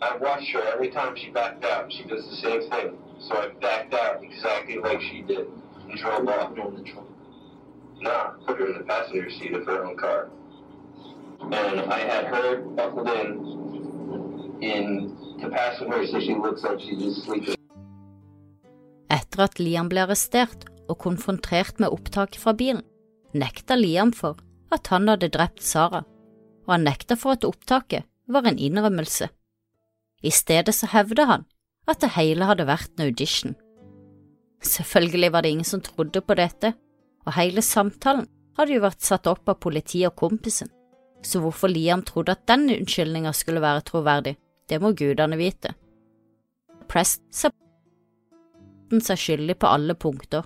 I 0.01 0.17
watched 0.17 0.49
her 0.51 0.61
every 0.73 0.89
time 0.91 1.15
she 1.15 1.29
backed 1.29 1.63
out. 1.65 1.91
She 1.91 2.03
does 2.03 2.25
the 2.29 2.35
same 2.37 2.69
thing. 2.69 2.97
So 3.27 3.35
I 3.37 3.49
backed 3.61 3.93
out 3.93 4.23
exactly 4.23 4.77
like 4.77 5.01
she 5.01 5.21
did 5.21 5.47
and 5.89 5.97
drove 5.97 6.27
off. 6.27 6.49
Put 6.55 6.59
it 6.59 6.67
in 6.67 6.75
the 6.75 6.83
trunk. 6.83 7.07
Nah, 8.01 8.29
put 8.45 8.59
her 8.59 8.67
in 8.67 8.77
the 8.77 8.83
passenger 8.83 9.29
seat 9.29 9.53
of 9.53 9.65
her 9.65 9.85
own 9.85 9.97
car. 9.97 10.29
And 11.41 11.79
I 11.81 11.99
had 11.99 12.25
her 12.25 12.57
buckled 12.61 13.07
in 13.09 14.57
in 14.61 15.15
the 15.41 15.49
passenger 15.49 15.97
Right, 15.97 16.09
so 16.09 16.19
seat. 16.19 16.27
she 16.27 16.35
looks 16.35 16.61
like 16.63 16.79
she's 16.79 17.01
just 17.01 17.23
sleeping. 17.25 17.55
Etter 19.09 19.43
at 19.43 19.55
Liam 19.55 19.87
ble 19.89 19.99
arrestert 20.05 20.65
og 20.89 20.99
konfrontert 21.01 21.79
med 21.79 21.93
opptaket 21.93 22.41
fra 22.41 22.53
bilen, 22.57 22.83
nekta 23.33 23.77
Liam 23.79 24.13
for 24.15 24.39
at 24.73 24.87
han 24.91 25.09
hadde 25.09 25.31
drept 25.33 25.63
Sara, 25.63 26.03
og 26.65 26.73
han 26.73 26.85
nekta 26.87 27.17
for 27.19 27.35
at 27.35 27.47
opptaket 27.47 28.05
var 28.31 28.47
en 28.47 28.59
innrømmelse. 28.59 29.29
I 30.25 30.31
stedet 30.33 30.73
så 30.75 30.89
hevda 30.89 31.27
han 31.29 31.45
at 31.89 32.01
det 32.01 32.15
hele 32.15 32.47
hadde 32.49 32.65
vært 32.67 32.95
en 32.95 33.05
audition. 33.05 33.55
Selvfølgelig 34.65 35.31
var 35.33 35.45
det 35.45 35.51
ingen 35.53 35.67
som 35.67 35.83
trodde 35.85 36.21
på 36.21 36.37
dette, 36.37 36.73
og 37.25 37.35
hele 37.37 37.61
samtalen 37.61 38.25
hadde 38.57 38.77
jo 38.77 38.85
vært 38.85 39.05
satt 39.05 39.27
opp 39.29 39.49
av 39.51 39.59
politiet 39.61 40.09
og 40.09 40.17
kompisen, 40.17 40.71
så 41.25 41.41
hvorfor 41.43 41.69
Liam 41.69 42.01
trodde 42.05 42.33
at 42.33 42.45
den 42.49 42.69
unnskyldninga 42.69 43.33
skulle 43.33 43.61
være 43.61 43.85
troverdig, 43.85 44.35
det 44.69 44.81
må 44.81 44.93
gudene 44.97 45.37
vite. 45.37 45.75
Prest 46.89 47.21
sa 47.33 47.51
seg 48.95 49.19
skyldig 49.19 49.57
på 49.59 49.67
alle 49.67 49.95
punkter, 49.97 50.45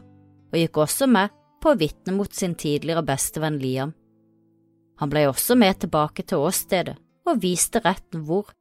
og 0.50 0.58
gikk 0.58 0.80
også 0.86 1.08
med 1.10 1.34
på 1.62 1.74
å 1.74 1.80
vitne 1.80 2.16
mot 2.16 2.34
sin 2.34 2.56
tidligere 2.56 3.04
bestevenn 3.06 3.60
Liam. 3.62 3.94
Han 5.00 5.12
ble 5.12 5.28
også 5.30 5.56
med 5.60 5.80
tilbake 5.84 6.26
til 6.28 6.44
åstedet 6.44 6.98
og 7.30 7.44
viste 7.44 7.82
retten 7.86 8.26
hvor 8.28 8.52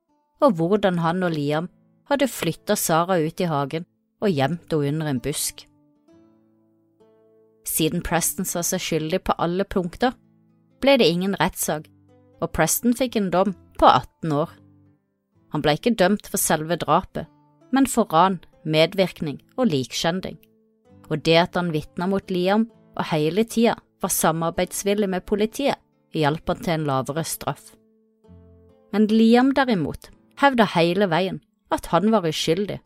og 0.45 0.55
hvordan 0.59 1.01
han 1.03 1.25
og 1.27 1.35
Liam 1.35 1.69
hadde 2.11 2.31
flytta 2.31 2.77
Sara 2.79 3.19
ut 3.19 3.41
i 3.41 3.49
hagen 3.51 3.87
og 4.23 4.31
gjemt 4.33 4.73
henne 4.73 4.95
under 4.95 5.11
en 5.11 5.21
busk. 5.23 5.65
Siden 7.69 8.03
Preston 8.03 8.49
sa 8.49 8.63
seg 8.65 8.81
skyldig 8.81 9.21
på 9.27 9.37
alle 9.39 9.67
punkter, 9.69 10.15
ble 10.81 10.97
det 10.99 11.09
ingen 11.11 11.37
rettssak, 11.39 11.89
og 12.41 12.53
Preston 12.55 12.97
fikk 12.97 13.19
en 13.19 13.31
dom 13.35 13.53
på 13.79 13.87
18 13.87 14.33
år. 14.33 14.55
Han 15.53 15.65
ble 15.65 15.75
ikke 15.77 15.97
dømt 15.99 16.29
for 16.31 16.41
selve 16.41 16.79
drapet, 16.81 17.29
men 17.75 17.87
for 17.87 18.09
ran, 18.13 18.39
medvirkning 18.65 19.43
og 19.59 19.69
likskjending, 19.73 20.39
og 21.09 21.25
det 21.25 21.37
at 21.41 21.57
han 21.59 21.73
vitna 21.73 22.09
mot 22.11 22.31
Liam 22.31 22.69
og 22.99 23.09
hele 23.13 23.45
tida 23.45 23.77
var 24.03 24.13
samarbeidsvillig 24.15 25.09
med 25.11 25.27
politiet, 25.27 25.79
hjalp 26.15 26.49
han 26.49 26.63
til 26.63 26.75
en 26.77 26.87
lavere 26.89 27.25
straff. 27.27 27.75
Men 28.93 29.09
Liam 29.11 29.53
derimot 29.57 30.11
hevda 30.41 30.69
hele 30.77 31.09
veien 31.11 31.43
at 31.75 31.91
han 31.93 32.13
var 32.15 32.27
uskyldig, 32.29 32.79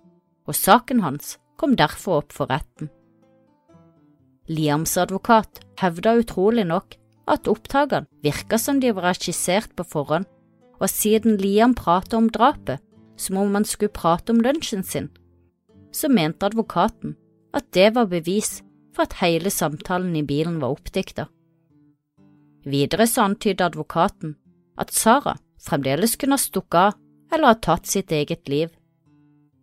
og 0.48 0.58
saken 0.58 1.02
hans 1.04 1.36
kom 1.60 1.76
derfor 1.78 2.22
opp 2.22 2.34
for 2.34 2.50
retten. 2.50 2.90
Liams 4.50 4.96
advokat 4.98 5.60
hevda 5.78 6.16
utrolig 6.18 6.64
nok 6.66 6.96
at 7.30 7.46
opptakene 7.46 8.08
virka 8.24 8.58
som 8.58 8.80
de 8.82 8.90
var 8.96 9.14
skissert 9.14 9.70
på 9.78 9.86
forhånd, 9.86 10.26
og 10.82 10.90
siden 10.90 11.38
Liam 11.38 11.76
pratet 11.78 12.16
om 12.18 12.26
drapet 12.32 12.82
som 13.16 13.38
om 13.38 13.54
han 13.54 13.66
skulle 13.68 13.94
prate 13.94 14.34
om 14.34 14.40
lunsjen 14.42 14.82
sin, 14.82 15.10
så 15.94 16.08
mente 16.10 16.48
advokaten 16.48 17.14
at 17.52 17.68
det 17.76 17.92
var 17.96 18.10
bevis 18.10 18.60
for 18.94 19.06
at 19.06 19.18
hele 19.20 19.50
samtalen 19.50 20.14
i 20.16 20.24
bilen 20.26 20.60
var 20.60 20.74
oppdikta. 20.76 21.28
Videre 22.64 23.06
så 23.10 23.26
antydet 23.26 23.64
advokaten 23.64 24.36
at 24.78 24.92
Sara 24.94 25.36
fremdeles 25.62 26.16
kunne 26.16 26.38
ha 26.38 26.42
stukket 26.42 26.78
av 26.78 26.98
eller 27.32 27.54
ha 27.54 27.58
tatt 27.58 27.88
sitt 27.88 28.12
eget 28.12 28.48
liv, 28.48 28.68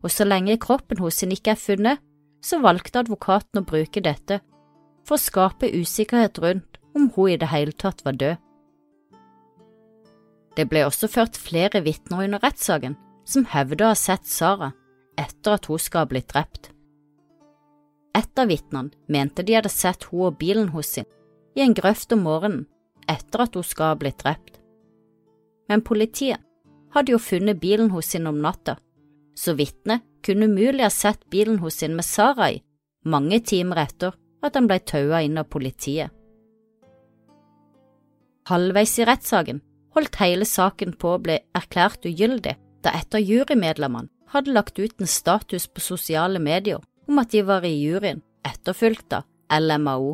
og 0.03 0.11
så 0.11 0.25
lenge 0.25 0.57
kroppen 0.61 0.99
hos 1.03 1.21
henne 1.21 1.37
ikke 1.37 1.53
er 1.53 1.61
funnet, 1.61 2.01
så 2.41 2.61
valgte 2.63 3.01
advokaten 3.03 3.61
å 3.61 3.67
bruke 3.67 4.01
dette 4.01 4.39
for 5.05 5.17
å 5.17 5.21
skape 5.21 5.69
usikkerhet 5.75 6.39
rundt 6.41 6.79
om 6.95 7.09
hun 7.15 7.33
i 7.33 7.37
det 7.39 7.51
hele 7.51 7.75
tatt 7.75 8.01
var 8.05 8.17
død. 8.17 8.37
Det 10.57 10.65
ble 10.67 10.83
også 10.87 11.07
ført 11.11 11.37
flere 11.39 11.83
vitner 11.85 12.25
under 12.25 12.41
rettssaken 12.43 12.97
som 13.29 13.45
hevder 13.51 13.85
å 13.85 13.93
ha 13.93 13.99
sett 13.99 14.25
Sara 14.27 14.71
etter 15.19 15.55
at 15.55 15.69
hun 15.69 15.79
skal 15.79 16.05
ha 16.05 16.09
blitt 16.09 16.31
drept. 16.33 16.71
Et 18.17 18.41
av 18.41 18.49
vitnene 18.49 18.91
mente 19.07 19.45
de 19.45 19.55
hadde 19.57 19.71
sett 19.71 20.07
hun 20.09 20.29
og 20.29 20.37
bilen 20.41 20.71
hos 20.73 20.95
sin 20.95 21.07
i 21.57 21.63
en 21.65 21.75
grøft 21.77 22.13
om 22.15 22.23
morgenen 22.25 22.65
etter 23.09 23.45
at 23.45 23.57
hun 23.57 23.65
skal 23.65 23.93
ha 23.93 23.97
blitt 23.99 24.21
drept. 24.23 24.59
Men 25.69 25.85
politiet 25.85 26.41
hadde 26.95 27.13
jo 27.13 27.21
funnet 27.21 27.61
bilen 27.61 27.91
hos 27.93 28.11
sin 28.13 28.27
om 28.29 28.39
natta, 28.41 28.77
så 29.37 29.53
vitnet 29.57 30.05
kunne 30.25 30.49
umulig 30.49 30.83
ha 30.83 30.91
sett 30.93 31.25
bilen 31.29 31.59
hos 31.63 31.79
sin 31.81 31.95
med 31.95 32.05
Sara 32.05 32.49
i 32.51 32.63
mange 33.05 33.39
timer 33.39 33.85
etter 33.85 34.15
at 34.43 34.55
han 34.55 34.67
ble 34.67 34.79
taua 34.79 35.21
inn 35.25 35.37
av 35.39 35.49
politiet. 35.51 36.09
Halvveis 38.49 38.95
i 38.97 39.05
rettssaken 39.05 39.61
holdt 39.95 40.17
hele 40.21 40.45
saken 40.47 40.95
på 40.97 41.15
å 41.15 41.21
bli 41.21 41.37
erklært 41.57 42.07
ugyldig 42.09 42.55
da 42.83 42.93
et 42.97 43.15
av 43.15 43.21
jurymedlemmene 43.21 44.09
hadde 44.33 44.53
lagt 44.53 44.79
ut 44.79 45.01
en 45.01 45.09
status 45.09 45.67
på 45.67 45.83
sosiale 45.83 46.39
medier 46.41 46.81
om 47.09 47.19
at 47.21 47.33
de 47.33 47.41
var 47.45 47.65
i 47.65 47.73
juryen, 47.73 48.21
etterfulgt 48.45 49.13
av 49.17 49.25
LMAO. 49.49 50.13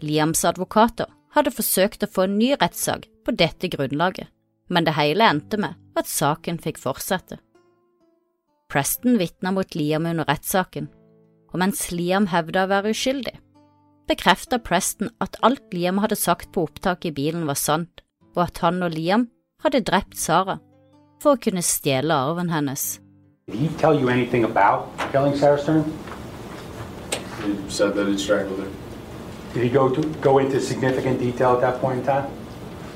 Liams 0.00 0.44
advokater 0.48 1.10
hadde 1.36 1.52
forsøkt 1.52 2.04
å 2.04 2.10
få 2.10 2.24
en 2.26 2.38
ny 2.40 2.54
rettssak 2.56 3.06
på 3.26 3.34
dette 3.36 3.68
grunnlaget, 3.70 4.30
men 4.72 4.86
det 4.86 4.96
hele 4.96 5.28
endte 5.28 5.60
med 5.60 5.76
at 5.98 6.08
saken 6.08 6.58
fikk 6.62 6.80
fortsette. 6.80 7.38
Preston 8.70 9.18
vitna 9.20 9.52
mot 9.52 9.74
Liam 9.74 10.06
under 10.06 10.28
rettssaken, 10.30 10.88
og 11.50 11.58
mens 11.60 11.88
Liam 11.92 12.30
hevda 12.30 12.64
å 12.64 12.70
være 12.70 12.94
uskyldig, 12.94 13.34
bekrefta 14.08 14.60
Preston 14.62 15.10
at 15.22 15.36
alt 15.46 15.74
Liam 15.74 16.00
hadde 16.02 16.18
sagt 16.18 16.52
på 16.54 16.64
opptaket 16.68 17.10
i 17.10 17.16
bilen 17.18 17.44
var 17.50 17.58
sant, 17.58 18.02
og 18.36 18.46
at 18.46 18.62
han 18.64 18.80
og 18.86 18.94
Liam 18.94 19.28
hadde 19.64 19.84
drept 19.84 20.16
Sara 20.16 20.60
for 21.20 21.36
å 21.36 21.42
kunne 21.42 21.66
stjele 21.66 22.14
arven 22.14 22.48
hennes. 22.54 22.94
Did 23.50 23.58
he 23.58 23.68
tell 23.68 23.98
you 23.98 24.08
anything 24.08 24.44
about 24.44 24.96
killing 25.10 25.36
Sarah 25.36 25.58
Stern? 25.58 25.92
He 27.44 27.58
said 27.68 27.94
that 27.94 28.06
he 28.06 28.16
strangled 28.16 28.60
her. 28.60 28.68
Did 29.54 29.64
he 29.64 29.68
go 29.70 29.92
to 29.92 30.02
go 30.20 30.38
into 30.38 30.60
significant 30.60 31.18
detail 31.18 31.54
at 31.54 31.60
that 31.62 31.80
point 31.80 32.00
in 32.00 32.06
time? 32.06 32.30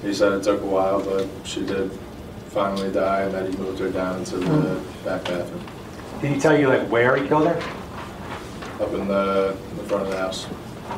He 0.02 0.14
said 0.14 0.32
it 0.32 0.44
took 0.44 0.60
a 0.62 0.66
while, 0.66 1.02
but 1.02 1.26
she 1.44 1.64
did 1.64 1.90
finally 2.50 2.92
die, 2.92 3.22
and 3.22 3.34
that 3.34 3.50
he 3.50 3.56
moved 3.56 3.80
her 3.80 3.90
down 3.90 4.18
into 4.18 4.36
the 4.36 4.46
hmm. 4.46 5.04
back 5.04 5.24
bathroom, 5.24 5.64
Did 6.20 6.32
he 6.34 6.40
tell 6.40 6.56
you 6.56 6.68
like 6.68 6.88
where 6.88 7.16
he 7.16 7.26
killed 7.26 7.48
her? 7.48 7.60
up 8.80 8.92
in 8.92 9.06
the, 9.08 9.56
in 9.70 9.76
the 9.76 9.84
front 9.84 10.04
of 10.04 10.10
the 10.10 10.18
house. 10.18 10.46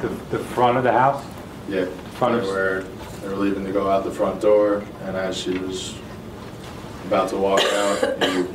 The, 0.01 0.09
the 0.37 0.39
front 0.39 0.79
of 0.79 0.83
the 0.85 0.93
house? 0.93 1.25
Yeah, 1.69 1.85
The 1.85 1.91
Front 2.19 2.35
they 2.43 2.49
of- 2.49 2.55
were 2.55 2.85
they 3.23 3.29
were 3.29 3.37
leaving 3.37 3.65
to 3.65 3.73
go 3.73 3.89
out 3.91 4.05
the 4.05 4.11
front 4.11 4.41
door, 4.41 4.85
and 5.05 5.17
as 5.17 5.37
she 5.37 5.57
was 5.59 5.95
about 7.07 7.29
to 7.31 7.37
walk 7.37 7.61
out, 7.61 8.23
he 8.23 8.47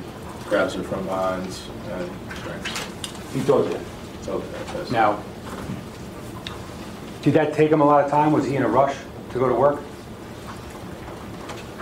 grabs 0.52 0.74
her 0.74 0.84
from 0.84 1.04
behind 1.06 1.44
and 1.44 2.12
strangles. 2.40 3.34
He 3.34 3.42
told 3.44 3.66
you. 3.68 3.74
that. 3.74 3.86
So 4.26 4.44
that's 4.74 4.92
Now, 4.92 5.24
did 7.22 7.34
that 7.36 7.54
take 7.54 7.72
him 7.72 7.80
a 7.80 7.86
lot 7.86 8.04
of 8.04 8.12
time? 8.12 8.34
Was 8.34 8.46
he 8.46 8.58
in 8.58 8.64
a 8.64 8.68
rush 8.68 8.96
to 9.32 9.40
go 9.40 9.48
to 9.48 9.56
work? 9.56 9.80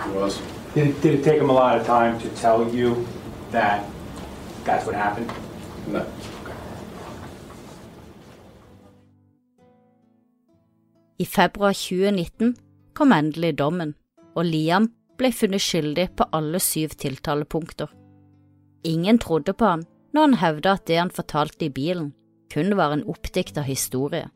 he 0.04 0.10
was. 0.12 0.40
Did 0.74 0.86
it, 0.86 1.02
did 1.02 1.14
it 1.18 1.24
take 1.24 1.40
him 1.40 1.50
a 1.50 1.52
lot 1.52 1.78
of 1.78 1.84
time 1.84 2.20
to 2.20 2.28
tell 2.30 2.68
you 2.70 3.06
that 3.50 3.84
that's 4.64 4.86
what 4.86 4.94
happened? 4.94 5.30
No. 5.88 6.06
I 11.18 11.24
februar 11.24 11.72
2019 11.72 12.54
kom 12.94 13.12
endelig 13.12 13.58
dommen, 13.58 13.94
og 14.34 14.44
Liam 14.44 14.92
ble 15.18 15.32
funnet 15.32 15.60
skyldig 15.60 16.12
på 16.16 16.24
alle 16.32 16.60
syv 16.62 16.94
tiltalepunkter. 16.96 17.99
Ingen 18.84 19.18
trodde 19.18 19.52
på 19.52 19.66
han 19.66 19.84
når 20.14 20.26
han 20.26 20.40
hevda 20.40 20.74
at 20.76 20.86
det 20.88 20.98
han 20.98 21.12
fortalte 21.14 21.66
i 21.66 21.72
bilen, 21.74 22.12
kun 22.50 22.74
var 22.76 22.94
en 22.94 23.04
oppdikta 23.06 23.62
historie. 23.62 24.30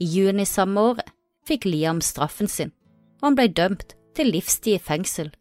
I 0.00 0.06
juni 0.06 0.46
samme 0.46 0.80
året 0.92 1.12
fikk 1.48 1.66
Liam 1.68 2.00
straffen 2.04 2.48
sin, 2.48 2.72
og 3.20 3.30
han 3.30 3.38
ble 3.38 3.48
dømt 3.52 3.96
til 4.16 4.32
livstid 4.32 4.78
i 4.78 4.82
fengsel 4.82 5.32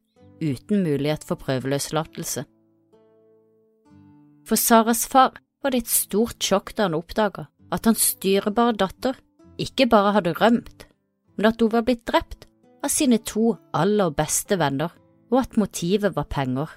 uten 0.42 0.84
mulighet 0.86 1.24
for 1.26 1.40
prøveløslatelse. 1.42 2.44
For 4.48 4.56
Saras 4.56 5.06
far 5.10 5.40
var 5.64 5.74
det 5.74 5.84
et 5.84 5.92
stort 5.92 6.44
sjokk 6.44 6.76
da 6.78 6.88
han 6.88 6.98
oppdaga 6.98 7.48
at 7.74 7.88
hans 7.90 8.04
styrebare 8.14 8.78
datter 8.80 9.18
ikke 9.60 9.90
bare 9.92 10.14
hadde 10.16 10.36
rømt, 10.38 10.86
men 11.36 11.50
at 11.50 11.62
hun 11.62 11.74
var 11.74 11.84
blitt 11.88 12.06
drept 12.08 12.46
av 12.86 12.94
sine 12.94 13.20
to 13.26 13.56
aller 13.76 14.14
beste 14.16 14.60
venner, 14.60 14.94
og 15.34 15.42
at 15.42 15.58
motivet 15.60 16.16
var 16.16 16.30
penger. 16.32 16.70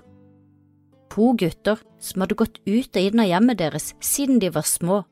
To 1.11 1.33
gutter 1.35 1.81
som 1.99 2.23
hadde 2.23 2.39
gått 2.39 2.61
ut 2.67 2.97
og 2.97 3.03
inn 3.03 3.23
av 3.23 3.27
hjemmet 3.27 3.59
deres 3.59 3.93
siden 4.05 4.39
de 4.43 4.51
var 4.55 4.67
små. 4.69 5.03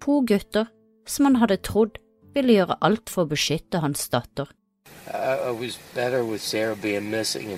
Po 0.00 0.22
gutter 0.24 0.70
som 1.06 1.28
han 1.28 1.36
hadde 1.42 1.60
trodd 1.68 1.98
ville 2.36 2.56
gjøre 2.56 2.78
alt 2.84 3.12
for 3.12 3.24
å 3.24 3.30
beskytte 3.30 3.82
hans 3.84 4.08
datter. 4.12 4.48
I, 5.06 5.48
I 5.48 5.52
was 5.52 5.78
better 5.94 6.24
with 6.24 6.42
Sarah 6.42 6.76
being 6.76 7.10
missing, 7.10 7.50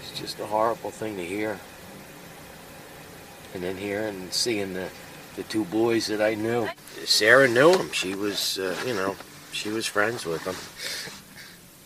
it's 0.00 0.20
just 0.20 0.40
a 0.40 0.46
horrible 0.46 0.90
thing 0.90 1.16
to 1.16 1.24
hear. 1.24 1.58
And 3.54 3.62
then 3.62 3.76
hearing 3.76 4.16
and 4.16 4.32
seeing 4.32 4.74
the 4.74 4.88
the 5.36 5.42
two 5.44 5.64
boys 5.64 6.06
that 6.06 6.20
I 6.20 6.34
knew. 6.34 6.68
Sarah 7.04 7.48
knew 7.48 7.72
him. 7.72 7.90
She 7.90 8.14
was, 8.14 8.58
uh, 8.58 8.76
you 8.86 8.94
know, 8.94 9.16
she 9.50 9.68
was 9.68 9.84
friends 9.84 10.24
with 10.24 10.44
them 10.44 10.54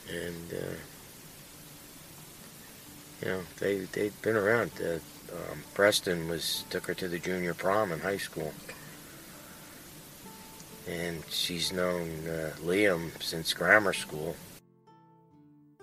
and 0.09 0.53
uh, 0.53 0.77
you 3.23 3.29
know 3.29 3.41
they 3.61 3.87
they'd 3.93 4.21
been 4.23 4.37
around. 4.37 4.71
Uh, 4.81 4.99
um, 5.33 5.63
Preston 5.75 6.29
was 6.29 6.65
took 6.71 6.87
her 6.87 6.95
to 6.95 7.09
the 7.09 7.19
junior 7.19 7.55
prom 7.55 7.93
in 7.93 8.01
high 8.01 8.17
school, 8.17 8.53
and 10.89 11.23
she's 11.29 11.73
known 11.73 12.09
uh, 12.27 12.53
Liam 12.65 13.11
since 13.23 13.53
grammar 13.53 13.93
school. 13.93 14.37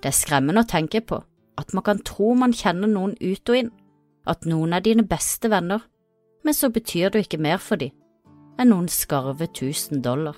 Det 0.02 0.12
er 0.12 0.18
skremmende 0.18 0.62
å 0.62 0.70
tenke 0.70 1.02
på 1.02 1.24
at 1.58 1.74
man 1.74 1.84
kan 1.84 2.02
tro 2.06 2.34
man 2.38 2.54
kjenner 2.54 2.90
noen 2.92 3.16
ut 3.22 3.50
og 3.50 3.58
inn, 3.58 3.72
at 4.26 4.46
noen 4.50 4.74
er 4.74 4.84
dine 4.86 5.06
beste 5.08 5.52
venner, 5.54 5.86
men 6.46 6.54
så 6.54 6.70
betyr 6.74 7.14
du 7.14 7.20
ikke 7.22 7.42
mer 7.42 7.62
for 7.62 7.82
dem 7.82 7.94
enn 8.56 8.70
noen 8.72 8.86
skarve 8.88 9.50
tusen 9.52 10.00
dollar. 10.00 10.38